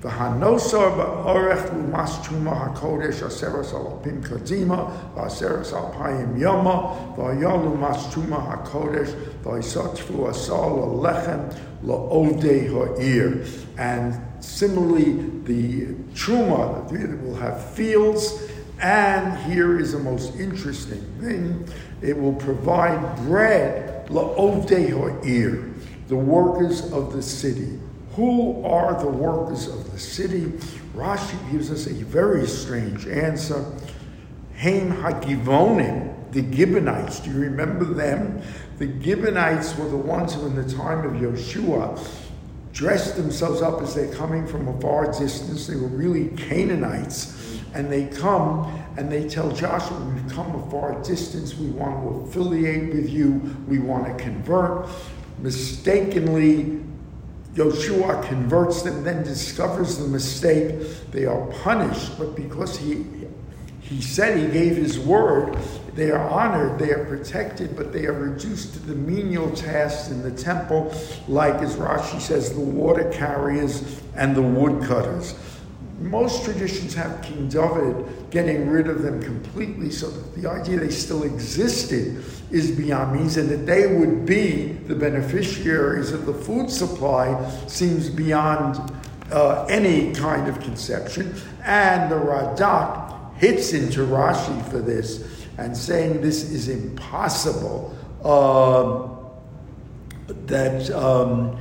The 0.00 0.10
Hanosar 0.10 0.96
ba'orech 0.98 1.70
lumas 1.70 2.22
truma 2.22 2.74
hakodesh 2.74 3.22
aseres 3.22 3.72
alapim 3.72 4.22
kadima 4.22 5.14
v'aseres 5.14 5.72
alpayim 5.72 6.38
yama 6.38 7.14
v'ayal 7.16 7.62
lumas 7.64 8.12
truma 8.12 8.46
hakodesh 8.46 9.14
v'aisatfu 9.42 10.28
asal 10.28 11.00
alechem 11.00 11.58
la'odei 11.82 12.68
ha'ir. 12.68 13.46
And 13.78 14.20
similarly, 14.44 15.14
the 15.44 15.94
truma 16.12 17.22
will 17.22 17.36
have 17.36 17.64
fields, 17.70 18.46
and 18.80 19.38
here 19.50 19.80
is 19.80 19.92
the 19.92 20.00
most 20.00 20.34
interesting 20.36 21.00
thing: 21.18 21.66
it 22.02 22.18
will 22.18 22.34
provide 22.34 23.16
bread 23.24 23.93
la'ovdei 24.08 24.90
ha'ir, 24.90 25.70
the 26.08 26.16
workers 26.16 26.92
of 26.92 27.12
the 27.12 27.22
city. 27.22 27.78
Who 28.16 28.64
are 28.64 29.00
the 29.00 29.08
workers 29.08 29.66
of 29.66 29.90
the 29.90 29.98
city? 29.98 30.52
Rashi 30.94 31.50
gives 31.50 31.70
us 31.70 31.86
a 31.86 31.92
very 31.92 32.46
strange 32.46 33.06
answer. 33.08 33.64
Haim 34.56 34.92
Hagivonim, 34.92 36.30
the 36.30 36.42
Gibeonites. 36.54 37.20
Do 37.20 37.30
you 37.30 37.40
remember 37.40 37.84
them? 37.84 38.40
The 38.78 38.86
Gibeonites 39.00 39.76
were 39.76 39.88
the 39.88 39.96
ones 39.96 40.34
who, 40.34 40.46
in 40.46 40.54
the 40.54 40.74
time 40.74 41.04
of 41.04 41.20
Yeshua, 41.20 41.98
dressed 42.72 43.16
themselves 43.16 43.62
up 43.62 43.80
as 43.82 43.94
they're 43.94 44.12
coming 44.14 44.46
from 44.46 44.68
a 44.68 44.80
far 44.80 45.06
distance. 45.06 45.66
They 45.66 45.76
were 45.76 45.88
really 45.88 46.28
Canaanites. 46.36 47.60
And 47.72 47.90
they 47.90 48.06
come 48.06 48.83
and 48.96 49.10
they 49.10 49.28
tell 49.28 49.50
Joshua, 49.52 49.98
We've 50.00 50.32
come 50.32 50.54
a 50.54 50.70
far 50.70 51.00
distance. 51.02 51.54
We 51.54 51.68
want 51.68 52.02
to 52.02 52.28
affiliate 52.28 52.94
with 52.94 53.10
you. 53.10 53.56
We 53.68 53.78
want 53.78 54.06
to 54.06 54.22
convert. 54.22 54.88
Mistakenly, 55.38 56.80
Joshua 57.54 58.22
converts 58.26 58.82
them, 58.82 59.04
then 59.04 59.22
discovers 59.22 59.98
the 59.98 60.08
mistake. 60.08 61.10
They 61.12 61.24
are 61.24 61.46
punished, 61.62 62.18
but 62.18 62.34
because 62.34 62.76
he 62.78 63.04
he 63.84 64.00
said 64.00 64.38
he 64.38 64.46
gave 64.46 64.76
his 64.76 64.98
word, 64.98 65.58
they 65.94 66.10
are 66.10 66.28
honored, 66.30 66.78
they 66.78 66.90
are 66.92 67.04
protected, 67.04 67.76
but 67.76 67.92
they 67.92 68.06
are 68.06 68.14
reduced 68.14 68.72
to 68.72 68.78
the 68.78 68.94
menial 68.94 69.50
tasks 69.50 70.08
in 70.10 70.22
the 70.22 70.30
temple, 70.30 70.92
like 71.28 71.56
as 71.56 71.76
Rashi 71.76 72.18
says, 72.18 72.54
the 72.54 72.60
water 72.60 73.10
carriers 73.12 74.00
and 74.16 74.34
the 74.34 74.40
woodcutters. 74.40 75.34
Most 75.98 76.44
traditions 76.44 76.94
have 76.94 77.22
King 77.22 77.48
David 77.48 78.30
getting 78.30 78.68
rid 78.68 78.88
of 78.88 79.02
them 79.02 79.22
completely, 79.22 79.90
so 79.90 80.10
that 80.10 80.40
the 80.40 80.48
idea 80.48 80.78
they 80.78 80.90
still 80.90 81.22
existed 81.22 82.24
is 82.50 82.70
beyond 82.72 83.18
means, 83.18 83.36
and 83.36 83.48
that 83.48 83.64
they 83.66 83.94
would 83.94 84.26
be 84.26 84.72
the 84.86 84.94
beneficiaries 84.94 86.12
of 86.12 86.26
the 86.26 86.34
food 86.34 86.70
supply 86.70 87.48
seems 87.66 88.10
beyond 88.10 88.92
uh, 89.30 89.64
any 89.66 90.12
kind 90.12 90.48
of 90.48 90.60
conception. 90.60 91.34
And 91.62 92.10
the 92.10 92.16
Radak 92.16 93.36
hits 93.36 93.72
into 93.72 94.00
Rashi 94.00 94.70
for 94.70 94.78
this 94.78 95.46
and 95.58 95.76
saying 95.76 96.20
this 96.20 96.50
is 96.50 96.68
impossible. 96.68 97.96
Uh, 98.22 99.14
that 100.46 100.90
um, 100.90 101.58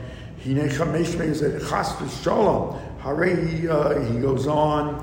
he 3.04 3.10
Hare, 3.10 3.72
uh, 3.72 4.00
he 4.06 4.20
goes 4.20 4.48
on, 4.48 4.96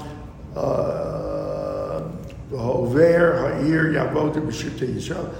uh, 0.56 2.08
Hover, 2.50 3.38
Ha'ir, 3.38 3.92
Yavod, 3.92 4.34
B'shirte 4.34 4.88
Yisrael, 4.94 5.34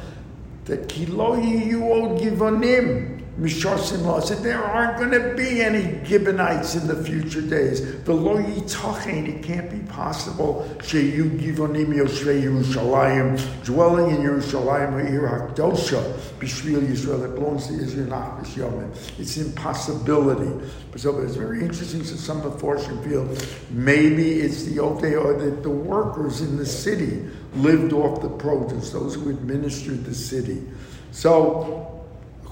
that 0.67 0.89
Kilo 0.89 1.37
Yiyu 1.37 2.19
Givonim, 2.21 3.20
Law 3.41 4.21
said 4.21 4.43
there 4.43 4.63
aren't 4.63 4.99
going 4.99 5.13
to 5.13 5.35
be 5.35 5.63
any 5.63 6.05
Gibeonites 6.05 6.75
in 6.75 6.87
the 6.87 7.03
future 7.03 7.41
days. 7.41 8.03
The 8.05 8.13
lo 8.13 8.37
yitachen, 8.37 9.29
it 9.29 9.43
can't 9.43 9.71
be 9.71 9.79
possible. 9.91 10.71
Sheyu 10.81 11.39
givonim 11.41 11.87
yoshvei 11.87 12.43
Yerushalayim, 12.43 13.65
dwelling 13.65 14.11
in 14.15 14.19
Yerushalayim, 14.19 14.93
ha'ir 14.93 15.23
hakdosha, 15.23 16.03
b'shvil 16.39 16.87
Yisrael, 16.87 17.25
it 17.25 17.35
belongs 17.35 17.69
to 17.69 17.75
Israel, 17.75 18.09
not 18.09 18.45
Yomim. 18.45 18.95
It's 19.19 19.39
impossibility. 19.39 20.67
So 20.97 21.19
it's 21.21 21.37
very 21.37 21.63
interesting. 21.63 22.05
So 22.05 22.17
some 22.17 22.43
of 22.43 22.61
the 22.61 23.01
feel 23.03 23.27
maybe 23.71 24.41
it's 24.41 24.65
the 24.65 24.77
Odeh 24.77 25.25
or 25.25 25.39
the, 25.39 25.51
the 25.63 25.71
workers 25.71 26.43
in 26.43 26.59
the 26.59 26.67
city 26.67 27.27
lived 27.55 27.95
off 27.95 28.21
the 28.21 28.29
produce, 28.29 28.91
those 28.91 29.15
who 29.15 29.31
administered 29.31 30.05
the 30.05 30.15
city. 30.15 30.63
So 31.11 32.00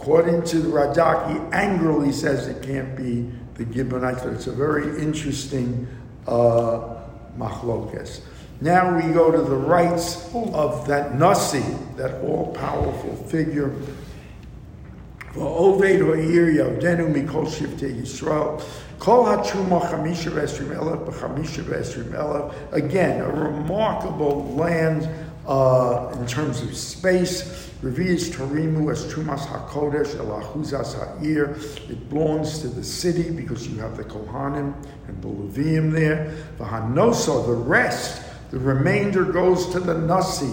According 0.00 0.44
to 0.44 0.61
the 0.61 0.68
Radak, 0.68 1.32
he 1.32 1.56
angrily 1.56 2.12
says 2.12 2.46
it 2.46 2.62
can't 2.62 2.96
be 2.96 3.28
the 3.54 3.70
Gibeonites, 3.70 4.22
but 4.22 4.32
it's 4.32 4.46
a 4.46 4.52
very 4.52 5.02
interesting 5.02 5.88
uh, 6.28 6.98
machlokes. 7.37 8.20
Now 8.61 8.96
we 8.96 9.12
go 9.12 9.32
to 9.32 9.42
the 9.42 9.56
rights 9.56 10.32
of 10.34 10.87
that 10.87 11.16
Nasi, 11.16 11.64
that 11.96 12.22
all 12.22 12.52
powerful 12.54 13.16
figure. 13.28 13.74
Oved 15.34 15.98
ha'ir 15.98 16.46
yavdenu 16.46 17.12
mikol 17.12 17.46
shivtei 17.46 18.00
Yisrael. 18.00 18.62
Again, 22.72 23.20
a 23.20 23.28
remarkable 23.28 24.54
land 24.54 25.08
uh, 25.48 26.14
in 26.18 26.26
terms 26.26 26.61
of 26.61 26.76
space. 26.76 27.70
Revi'is 27.82 28.30
Tarimu 28.30 28.92
as 28.92 29.12
Trumas 29.12 29.46
HaKodesh 29.46 30.16
Elahuzas 30.16 30.94
Ha'ir. 30.94 31.56
It 31.90 32.08
belongs 32.11 32.58
to 32.58 32.68
the 32.68 32.84
city 32.84 33.30
because 33.30 33.66
you 33.66 33.78
have 33.78 33.96
the 33.96 34.04
Kohanim 34.04 34.74
and 35.06 35.22
the 35.22 35.28
Levium 35.28 35.90
there. 35.92 36.37
The 36.58 36.64
Hanosa, 36.64 37.46
the 37.46 37.52
rest, 37.52 38.22
the 38.50 38.58
remainder 38.58 39.24
goes 39.24 39.66
to 39.70 39.80
the 39.80 39.94
Nasi. 39.94 40.52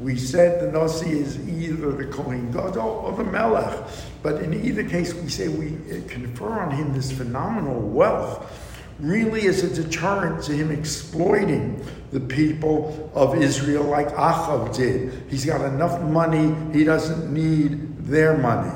We 0.00 0.16
said 0.16 0.60
the 0.60 0.76
Nasi 0.76 1.10
is 1.10 1.38
either 1.48 1.92
the 1.92 2.06
Kohen 2.06 2.50
Gadol 2.50 2.80
or 2.80 3.12
the 3.12 3.24
Melech. 3.24 3.86
But 4.22 4.42
in 4.42 4.54
either 4.64 4.82
case, 4.82 5.14
we 5.14 5.28
say 5.28 5.48
we 5.48 5.76
confer 6.08 6.48
on 6.48 6.72
him 6.72 6.92
this 6.92 7.12
phenomenal 7.12 7.80
wealth 7.80 8.50
really 8.98 9.46
as 9.46 9.62
a 9.64 9.82
deterrent 9.82 10.42
to 10.44 10.52
him 10.52 10.70
exploiting 10.70 11.84
the 12.12 12.20
people 12.20 13.10
of 13.14 13.34
Israel 13.40 13.84
like 13.84 14.08
Achav 14.08 14.76
did. 14.76 15.24
He's 15.28 15.44
got 15.44 15.62
enough 15.62 16.00
money, 16.02 16.54
he 16.72 16.84
doesn't 16.84 17.32
need 17.32 18.04
their 18.04 18.36
money. 18.36 18.70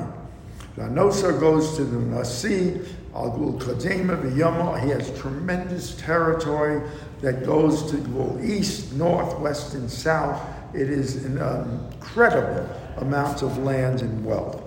Lanosa 0.75 1.39
goes 1.39 1.75
to 1.77 1.83
the 1.83 1.99
Nasi, 1.99 2.79
Al-Gul 3.13 3.59
Kadema, 3.59 4.21
V'yama. 4.21 4.79
He 4.83 4.89
has 4.89 5.17
tremendous 5.19 5.95
territory 5.95 6.87
that 7.21 7.45
goes 7.45 7.89
to 7.91 7.97
go 7.97 8.39
east, 8.43 8.93
north, 8.93 9.39
west, 9.39 9.73
and 9.73 9.89
south. 9.89 10.39
It 10.73 10.89
is 10.89 11.25
an 11.25 11.37
incredible 11.37 12.69
amount 12.97 13.41
of 13.41 13.57
land 13.59 14.01
and 14.01 14.23
wealth. 14.25 14.66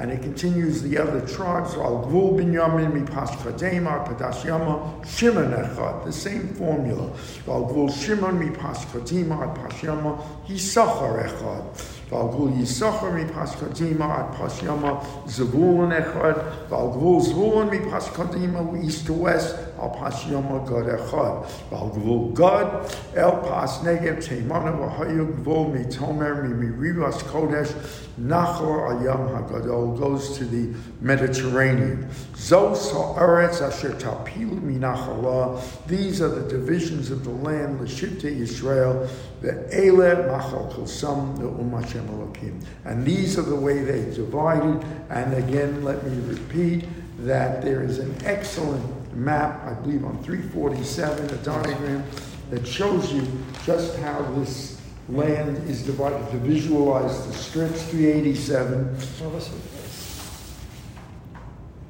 and 0.00 0.10
it 0.10 0.22
continues 0.22 0.80
the 0.80 0.96
other 0.96 1.20
tribes, 1.26 1.74
Al 1.74 2.06
Gvul 2.06 2.38
Binyamin, 2.38 2.90
Mipash 2.90 3.36
Chadema, 3.36 4.02
Padash 4.08 4.46
Yama, 4.46 5.04
Shimon 5.06 5.52
Echad, 5.52 6.06
the 6.06 6.12
same 6.12 6.48
formula. 6.54 7.12
Al 7.46 7.68
Gvul 7.68 7.92
Shimon, 7.92 8.40
Mipash 8.40 8.86
Chadema, 8.86 9.54
Pash 9.54 9.82
Yama, 9.82 10.16
Yisachar 10.48 11.28
Echad. 11.28 12.12
Al 12.12 12.32
Gvul 12.32 12.56
Yisachar, 12.56 13.12
Mipash 13.12 13.56
Chadema, 13.56 14.34
Pash 14.34 14.62
Yama, 14.62 15.06
Zebulun 15.28 15.90
Echad. 15.90 16.70
Al 16.72 16.94
Gvul 16.94 17.22
Zebulun, 17.22 17.68
Mipash 17.68 18.08
Chadema, 18.14 18.82
east 18.82 19.04
to 19.04 19.12
west, 19.12 19.54
al 19.80 19.90
pas 19.90 20.26
yom 20.26 20.48
god 20.66 20.86
echad. 20.86 21.70
Bal 21.70 21.90
gvul 21.90 22.34
god, 22.34 22.94
el 23.16 23.32
pas 23.42 23.78
negev 23.82 24.18
teimana 24.18 24.72
v'hayu 24.76 25.32
gvul 25.42 25.72
mitomer 25.72 26.44
mimirivas 26.44 27.22
kodesh 27.24 27.72
nachor 28.20 29.00
ayam 29.00 29.28
hagadol 29.30 29.98
goes 29.98 30.36
to 30.36 30.44
the 30.44 30.76
Mediterranean. 31.00 32.08
Zos 32.34 32.92
ha'aretz 32.92 33.62
asher 33.62 33.90
tapilu 33.92 34.60
minachala. 34.60 35.60
These 35.86 36.20
are 36.20 36.28
the 36.28 36.48
divisions 36.48 37.10
of 37.10 37.24
the 37.24 37.30
land, 37.30 37.80
l'shipte 37.80 38.24
Israel, 38.24 39.08
the 39.40 39.66
ele 39.74 40.26
machal 40.28 40.70
kosam 40.72 41.38
u'mashem 41.38 42.06
elokim. 42.08 42.62
And 42.84 43.04
these 43.04 43.38
are 43.38 43.42
the 43.42 43.56
way 43.56 43.82
they 43.82 44.04
divided. 44.14 44.84
And 45.08 45.34
again, 45.34 45.82
let 45.82 46.04
me 46.06 46.18
repeat 46.26 46.86
that 47.20 47.62
there 47.62 47.82
is 47.82 47.98
an 47.98 48.14
excellent 48.24 48.99
map, 49.14 49.62
I 49.64 49.74
believe 49.74 50.04
on 50.04 50.22
347, 50.22 51.30
a 51.30 51.36
diagram 51.38 52.04
that 52.50 52.66
shows 52.66 53.12
you 53.12 53.26
just 53.64 53.96
how 53.98 54.22
this 54.36 54.80
land 55.08 55.56
is 55.68 55.82
divided 55.82 56.28
to 56.30 56.36
visualize 56.38 57.26
the 57.26 57.32
strips, 57.32 57.82
387. 57.86 58.96
Well, 59.20 59.30
listen, 59.30 59.60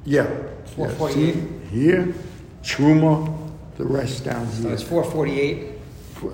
Yeah. 0.05 0.27
Four 0.75 0.87
yeah, 0.87 0.93
forty-eight. 0.95 1.33
see? 1.33 1.47
Here, 1.69 2.13
Truma, 2.63 3.51
the 3.77 3.85
rest 3.85 4.23
down 4.23 4.49
so 4.49 4.63
here. 4.63 4.71
it's 4.73 4.83
four 4.83 5.03
forty-eight. 5.03 5.73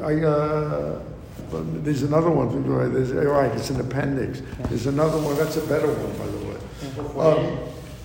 I, 0.04 0.14
uh, 0.22 1.02
but 1.50 1.84
there's 1.84 2.04
another 2.04 2.30
one, 2.30 2.94
there's, 2.94 3.12
all 3.14 3.34
right, 3.34 3.52
it's 3.56 3.70
an 3.70 3.80
appendix. 3.80 4.42
There's 4.70 4.86
another 4.86 5.18
one, 5.18 5.36
that's 5.38 5.56
a 5.58 5.66
better 5.66 5.88
one, 5.88 6.18
by 6.18 6.28
the 6.28 6.38
way. 6.46 7.48
Um, 7.50 7.60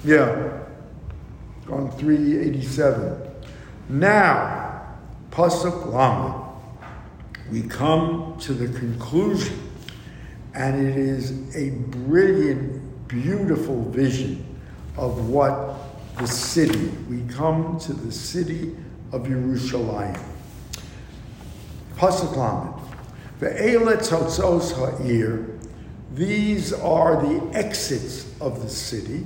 Yeah, 0.05 0.62
on 1.73 1.91
three 1.93 2.39
eighty-seven. 2.39 3.17
Now, 3.89 4.87
Pasuk 5.31 5.93
Lamed, 5.93 6.35
we 7.51 7.63
come 7.63 8.37
to 8.41 8.53
the 8.53 8.79
conclusion, 8.79 9.59
and 10.55 10.87
it 10.87 10.97
is 10.97 11.57
a 11.57 11.71
brilliant, 11.71 13.09
beautiful 13.09 13.83
vision 13.91 14.45
of 14.97 15.29
what 15.29 15.77
the 16.19 16.27
city, 16.27 16.89
we 17.09 17.23
come 17.33 17.79
to 17.81 17.93
the 17.95 18.13
city 18.13 18.77
of 19.13 19.23
Yerushalayim. 19.23 20.21
Pasuk 21.97 22.37
Lamed. 22.37 22.75
Ve'ele 23.41 23.97
tzotzos 23.97 24.73
ha'ir. 24.73 25.59
These 26.15 26.73
are 26.75 27.17
the 27.21 27.57
exits 27.57 28.27
of 28.41 28.63
the 28.63 28.69
city. 28.69 29.25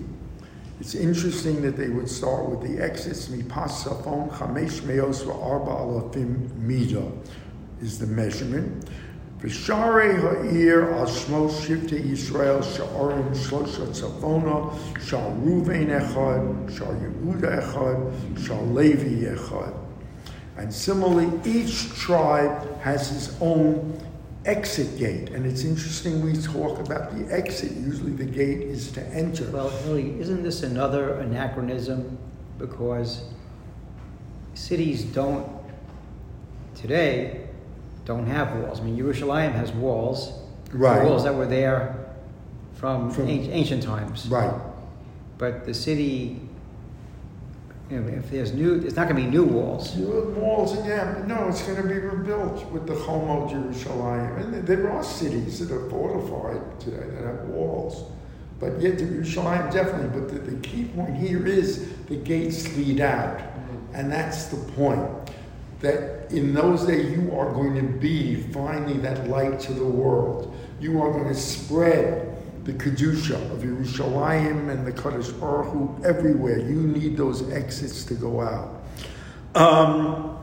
It's 0.79 0.95
interesting 0.95 1.63
that 1.63 1.77
they 1.77 1.89
would 1.89 2.09
start 2.09 2.51
with 2.51 2.61
the 2.61 2.83
exits. 2.83 3.29
Mipasafon 3.29 4.31
chamesh 4.31 4.83
meos 4.85 5.23
v'arba 5.23 5.69
alafim 5.69 6.55
mida 6.57 7.11
is 7.81 7.99
the 7.99 8.07
measurement. 8.07 8.89
V'sharei 9.41 10.21
ha'ir 10.21 10.93
al 10.93 11.07
shmo 11.07 11.49
shivte 11.49 11.99
Yisrael 12.03 12.63
sha'arim 12.63 13.31
shlosha 13.35 13.87
tzavona 13.89 15.01
shal 15.01 15.33
Ruvain 15.43 15.89
echad 15.89 16.77
shal 16.77 16.95
Yehuda 16.95 17.63
echad 17.63 18.47
shal 18.47 18.67
Levi 18.67 19.25
echad. 19.35 19.75
And 20.59 20.73
similarly, 20.73 21.31
each 21.45 21.91
tribe 21.95 22.81
has 22.81 23.13
its 23.13 23.37
own 23.41 23.99
exit 24.47 24.97
gate. 24.99 25.31
And 25.31 25.45
it's 25.45 25.65
interesting 25.65 26.23
we 26.23 26.33
talk 26.35 26.79
about 26.79 27.17
the 27.17 27.33
exit. 27.33 27.73
Usually 27.73 28.13
the 28.13 28.25
gate 28.25 28.63
is 28.63 28.91
to 28.93 29.03
enter. 29.09 29.51
Well, 29.51 29.69
Hilly, 29.69 30.19
isn't 30.21 30.43
this 30.43 30.63
another 30.63 31.15
anachronism? 31.21 32.19
Because 32.59 33.25
cities 34.55 35.05
don't, 35.05 35.51
today, 36.75 37.47
don't 38.05 38.27
have 38.27 38.57
walls. 38.57 38.81
I 38.81 38.85
mean, 38.85 38.97
Yerushalayim 38.97 39.53
has 39.53 39.73
walls. 39.73 40.41
Right. 40.73 41.05
Walls 41.05 41.25
that 41.25 41.35
were 41.35 41.47
there 41.47 42.07
from, 42.75 43.11
From- 43.11 43.29
ancient 43.29 43.83
times. 43.83 44.27
Right. 44.29 44.53
But 45.39 45.67
the 45.67 45.75
city, 45.75 46.41
you 47.91 48.01
know, 48.01 48.09
if 48.09 48.31
there's 48.31 48.53
new, 48.53 48.75
it's 48.75 48.97
not 48.97 49.09
going 49.09 49.17
to 49.17 49.23
be 49.23 49.31
new 49.31 49.45
walls. 49.45 49.97
New 49.97 50.35
walls 50.37 50.77
again, 50.79 51.29
no, 51.29 51.49
it's 51.49 51.63
going 51.63 51.81
to 51.81 51.87
be 51.87 51.99
rebuilt 51.99 52.69
with 52.73 52.87
the 52.87 52.95
Homo 52.95 53.49
Jerusalem. 53.49 54.37
And 54.39 54.67
there 54.67 54.91
are 54.91 55.05
cities 55.05 55.61
that 55.61 55.73
are 55.73 55.89
fortified 55.89 56.81
today 56.81 57.07
that 57.11 57.25
have 57.25 57.45
walls. 57.45 58.11
But 58.59 58.81
yet, 58.81 58.99
Jerusalem 58.99 59.71
definitely. 59.71 60.21
But 60.21 60.29
the, 60.29 60.39
the 60.51 60.61
key 60.61 60.85
point 60.85 61.17
here 61.17 61.47
is 61.47 61.93
the 62.07 62.17
gates 62.17 62.75
lead 62.77 63.01
out. 63.01 63.39
Mm-hmm. 63.39 63.95
And 63.95 64.11
that's 64.11 64.47
the 64.47 64.73
point. 64.73 65.09
That 65.81 66.33
in 66.33 66.55
those 66.55 66.87
days, 66.87 67.17
you 67.17 67.37
are 67.37 67.53
going 67.53 67.77
to 67.77 67.99
be 67.99 68.43
finally 68.51 68.99
that 68.99 69.29
light 69.29 69.61
to 69.61 69.73
the 69.75 69.85
world. 69.85 70.57
You 70.81 71.01
are 71.03 71.13
going 71.13 71.29
to 71.29 71.35
spread 71.35 72.26
the 72.67 72.73
Kedusha 72.73 73.37
of 73.53 73.61
Yerushalayim 73.61 74.71
and 74.71 74.85
the 74.85 74.91
Kaddish 74.91 75.29
Baruch 75.29 75.73
Hu 75.73 76.05
everywhere. 76.05 76.59
You 76.59 76.83
need 76.83 77.17
those 77.17 77.49
exits 77.53 78.05
to 78.07 78.15
go 78.15 78.41
out. 78.41 78.83
Um, 79.55 80.37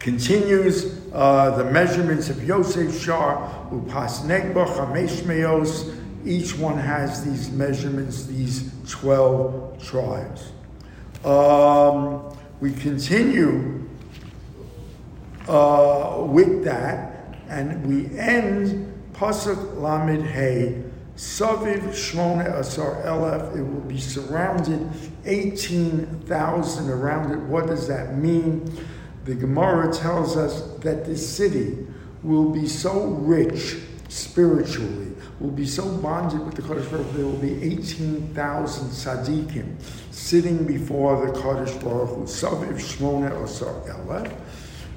continues 0.00 1.00
uh, 1.12 1.56
the 1.56 1.70
measurements 1.70 2.28
of 2.28 2.42
Yosef 2.42 3.00
Shar, 3.00 3.68
Upas 3.70 4.22
Negba, 4.22 4.66
Chamesh 4.66 5.24
Meos. 5.26 5.94
Each 6.24 6.58
one 6.58 6.76
has 6.76 7.24
these 7.24 7.50
measurements, 7.52 8.26
these 8.26 8.72
12 8.88 9.84
tribes. 9.84 10.50
Um, 11.24 12.36
we 12.60 12.72
continue 12.72 13.88
uh, 15.46 16.24
with 16.26 16.64
that, 16.64 17.36
and 17.48 17.86
we 17.86 18.18
end 18.18 18.92
Pasuk 19.12 19.80
Lamed 19.80 20.26
Hey, 20.26 20.82
Saviv 21.18 21.82
Shmone 21.88 22.48
uh, 22.48 22.60
Asar 22.60 23.02
Elef. 23.02 23.56
It 23.56 23.62
will 23.62 23.80
be 23.80 23.98
surrounded 23.98 24.88
18,000 25.24 26.90
around 26.90 27.32
it. 27.32 27.40
What 27.40 27.66
does 27.66 27.88
that 27.88 28.16
mean? 28.16 28.72
The 29.24 29.34
Gemara 29.34 29.92
tells 29.92 30.36
us 30.36 30.62
that 30.78 31.04
this 31.04 31.28
city 31.28 31.84
will 32.22 32.50
be 32.50 32.68
so 32.68 33.06
rich 33.06 33.78
spiritually, 34.08 35.12
will 35.40 35.50
be 35.50 35.66
so 35.66 35.88
bonded 35.96 36.38
with 36.46 36.54
the 36.54 36.62
Kaddish 36.62 36.86
Baruch 36.86 37.12
there 37.12 37.26
will 37.26 37.32
be 37.32 37.64
18,000 37.64 38.88
tzaddikim 38.88 39.74
sitting 40.12 40.64
before 40.64 41.26
the 41.26 41.32
Kaddish 41.32 41.74
Baruch. 41.82 42.28
Saviv 42.28 42.74
Shmone 42.74 43.42
Asar 43.42 43.74
Elef. 43.88 44.32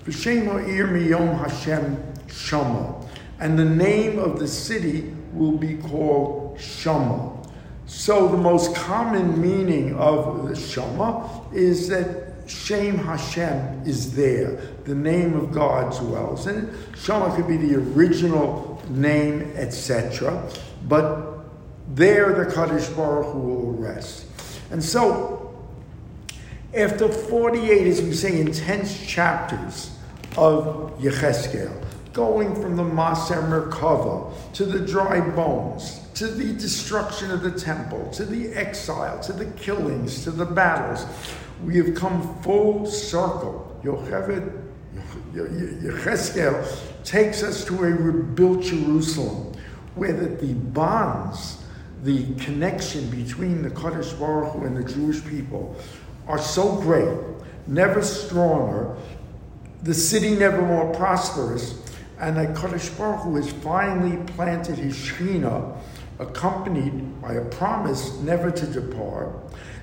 V'shem 0.05 0.45
ha'ir 0.45 0.88
miyom 0.88 1.36
Hashem 1.39 1.97
Shama. 2.27 3.07
And 3.39 3.57
the 3.57 3.65
name 3.65 4.19
of 4.19 4.38
the 4.38 4.47
city 4.47 5.15
will 5.34 5.58
be 5.58 5.76
called 5.78 6.60
Shama. 6.60 7.38
So 7.86 8.28
the 8.28 8.38
most 8.38 8.76
common 8.76 9.41
meaning 9.41 9.96
of 9.96 10.48
the 10.48 10.56
Shama 10.56 11.41
is 11.54 11.88
that 11.89 12.32
Shem 12.48 12.98
Hashem 12.98 13.84
is 13.86 14.15
there. 14.15 14.56
The 14.86 14.96
name 14.96 15.34
of 15.36 15.52
God 15.52 15.96
dwells. 15.98 16.48
And 16.48 16.74
Shama 16.98 17.36
could 17.36 17.48
be 17.48 17.58
the 17.58 17.76
original 17.76 18.82
name, 18.89 19.52
etc. 19.56 20.50
But 20.88 21.39
there 21.89 22.34
the 22.34 22.52
Kaddish 22.52 22.88
Baruch 22.89 23.34
Hu 23.34 23.39
will 23.39 23.74
rest. 23.74 24.26
And 24.72 24.84
so 24.84 25.54
after 26.74 27.10
48, 27.10 27.88
as 27.88 28.02
we 28.02 28.13
say, 28.13 28.39
intense 28.39 29.06
chapters 29.06 29.91
of 30.38 30.98
Yecheskel, 31.00 31.81
going 32.13 32.54
from 32.56 32.76
the 32.76 32.84
Maaseh 32.84 33.41
Merkava 33.50 34.32
to 34.54 34.65
the 34.65 34.80
dry 34.80 35.21
bones, 35.21 36.02
to 36.15 36.28
the 36.28 36.54
destruction 36.54 37.32
of 37.32 37.41
the 37.41 37.52
temple, 37.52 38.10
to 38.12 38.26
the 38.26 38.54
exile, 38.54 39.19
to 39.21 39.34
the 39.34 39.45
killings, 39.45 40.24
to 40.24 40.32
the 40.32 40.45
battles, 40.45 41.06
we 41.63 41.78
have 41.78 41.95
come 41.95 42.41
full 42.41 42.86
circle. 42.86 43.80
Yocheved, 43.84 44.62
Yecheskel 45.34 47.04
takes 47.04 47.43
us 47.43 47.63
to 47.65 47.76
a 47.84 47.89
rebuilt 47.89 48.62
Jerusalem, 48.62 49.54
where 49.95 50.13
the, 50.13 50.28
the 50.28 50.54
bonds, 50.54 51.63
the 52.04 52.34
connection 52.36 53.10
between 53.10 53.62
the 53.62 53.69
Kaddish 53.69 54.12
Baruch 54.13 54.54
Hu 54.54 54.65
and 54.65 54.76
the 54.76 54.84
Jewish 54.84 55.24
people 55.26 55.76
are 56.28 56.39
so 56.39 56.76
great, 56.82 57.17
never 57.67 58.02
stronger, 58.02 58.95
the 59.84 59.93
city 59.93 60.36
never 60.36 60.62
more 60.62 60.93
prosperous, 60.93 61.74
and 62.21 62.38
that 62.38 62.55
Kaddish 62.55 62.89
Baruch 62.89 63.21
Hu 63.21 63.36
has 63.36 63.51
finally 63.51 64.15
planted 64.34 64.77
his 64.77 64.95
Shekhinah, 64.95 65.75
accompanied 66.19 67.19
by 67.19 67.34
a 67.34 67.45
promise 67.45 68.15
never 68.19 68.51
to 68.51 68.67
depart. 68.67 69.36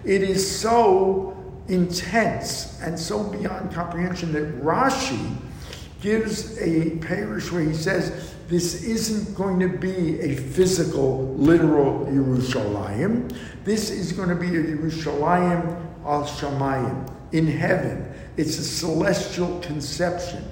It 0.04 0.22
is 0.22 0.58
so 0.58 1.36
intense 1.66 2.80
and 2.80 2.96
so 2.98 3.24
beyond 3.24 3.72
comprehension 3.72 4.32
that 4.32 4.62
Rashi 4.62 5.36
gives 6.00 6.56
a 6.58 6.96
parish 6.98 7.50
where 7.50 7.62
he 7.62 7.74
says 7.74 8.34
this 8.46 8.84
isn't 8.84 9.34
going 9.34 9.58
to 9.58 9.68
be 9.68 10.20
a 10.20 10.36
physical, 10.36 11.34
literal 11.34 12.06
Yerushalayim. 12.06 13.36
This 13.64 13.90
is 13.90 14.12
going 14.12 14.28
to 14.28 14.36
be 14.36 14.46
a 14.46 14.62
Yerushalayim 14.62 16.04
al 16.04 16.24
Shamayim 16.24 17.12
in 17.32 17.48
heaven. 17.48 18.10
It's 18.36 18.58
a 18.58 18.64
celestial 18.64 19.58
conception. 19.58 20.44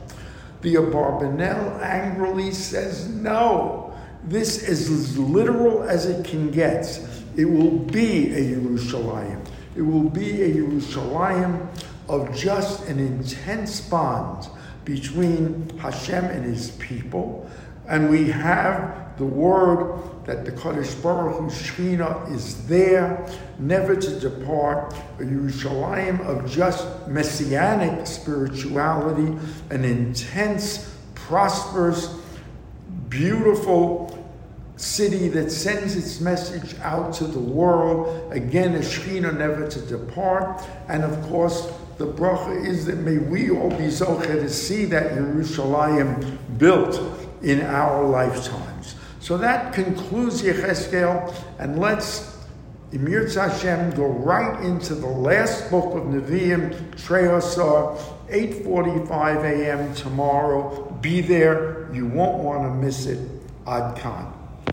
The 0.67 0.75
Abarbanel 0.75 1.81
angrily 1.81 2.51
says, 2.51 3.09
no, 3.09 3.95
this 4.25 4.65
is 4.69 4.91
as 4.91 5.17
literal 5.17 5.85
as 5.85 6.07
it 6.07 6.25
can 6.25 6.51
get. 6.51 7.01
It 7.37 7.45
will 7.45 7.79
be 7.79 8.35
a 8.35 8.57
Yerushalayim. 8.57 9.47
It 9.77 9.83
will 9.83 10.11
be 10.11 10.43
a 10.43 10.53
Yerushalayim 10.53 11.69
of 12.09 12.35
just 12.35 12.89
an 12.89 12.99
intense 12.99 13.81
bond 13.81 14.49
between 14.85 15.71
Hashem 15.79 16.25
and 16.25 16.45
his 16.45 16.73
people. 16.73 17.49
And 17.87 18.11
we 18.11 18.29
have 18.31 19.06
the 19.19 19.25
word 19.25 20.03
that 20.25 20.45
the 20.45 20.53
Kaddish 20.53 20.95
Baruch 20.95 21.37
Hu 21.37 21.47
Shekhinah 21.49 22.33
is 22.33 22.67
there, 22.67 23.27
never 23.59 23.97
to 23.97 24.21
depart, 24.21 24.95
a 25.19 25.23
Yerushalayim 25.23 26.21
of 26.27 26.51
just 26.51 26.87
messianic 27.09 28.07
spirituality, 28.07 29.37
an 29.71 29.85
intense, 29.85 30.95
prosperous, 31.15 32.15
beautiful 33.09 34.13
city 34.77 35.29
that 35.29 35.51
sends 35.51 35.97
its 35.97 36.21
message 36.21 36.79
out 36.81 37.15
to 37.15 37.27
the 37.27 37.39
world. 37.39 38.33
Again, 38.33 38.75
a 38.75 38.81
Shekhinah 38.81 39.39
never 39.39 39.67
to 39.67 39.81
depart. 39.83 40.63
And 40.89 41.03
of 41.03 41.21
course, 41.29 41.73
the 41.97 42.07
bracha 42.07 42.67
is 42.67 42.85
that 42.87 42.97
may 42.97 43.17
we 43.17 43.51
all 43.51 43.71
be 43.71 43.87
zoche 43.87 44.27
to 44.27 44.49
see 44.51 44.85
that 44.87 45.13
Yerushalayim 45.13 46.59
built 46.59 47.01
in 47.43 47.63
our 47.63 48.05
lifetimes. 48.05 48.66
So 49.27 49.37
that 49.39 49.75
concludes 49.75 50.41
Yecheskel, 50.41 51.35
and 51.59 51.81
let's, 51.81 52.39
Emir 52.93 53.29
Hashem, 53.29 53.91
go 53.97 54.07
right 54.07 54.65
into 54.65 54.95
the 54.95 55.09
last 55.09 55.69
book 55.69 55.97
of 55.97 56.05
Nevi'im, 56.05 56.71
Treyasar, 56.93 57.99
8.45 58.31 59.43
a.m. 59.43 59.93
tomorrow. 59.97 60.97
Be 61.01 61.23
there. 61.23 61.93
You 61.93 62.07
won't 62.07 62.45
want 62.45 62.63
to 62.63 62.71
miss 62.71 63.07
it. 63.07 63.19
Ad 63.67 63.99
Khan. 63.99 64.36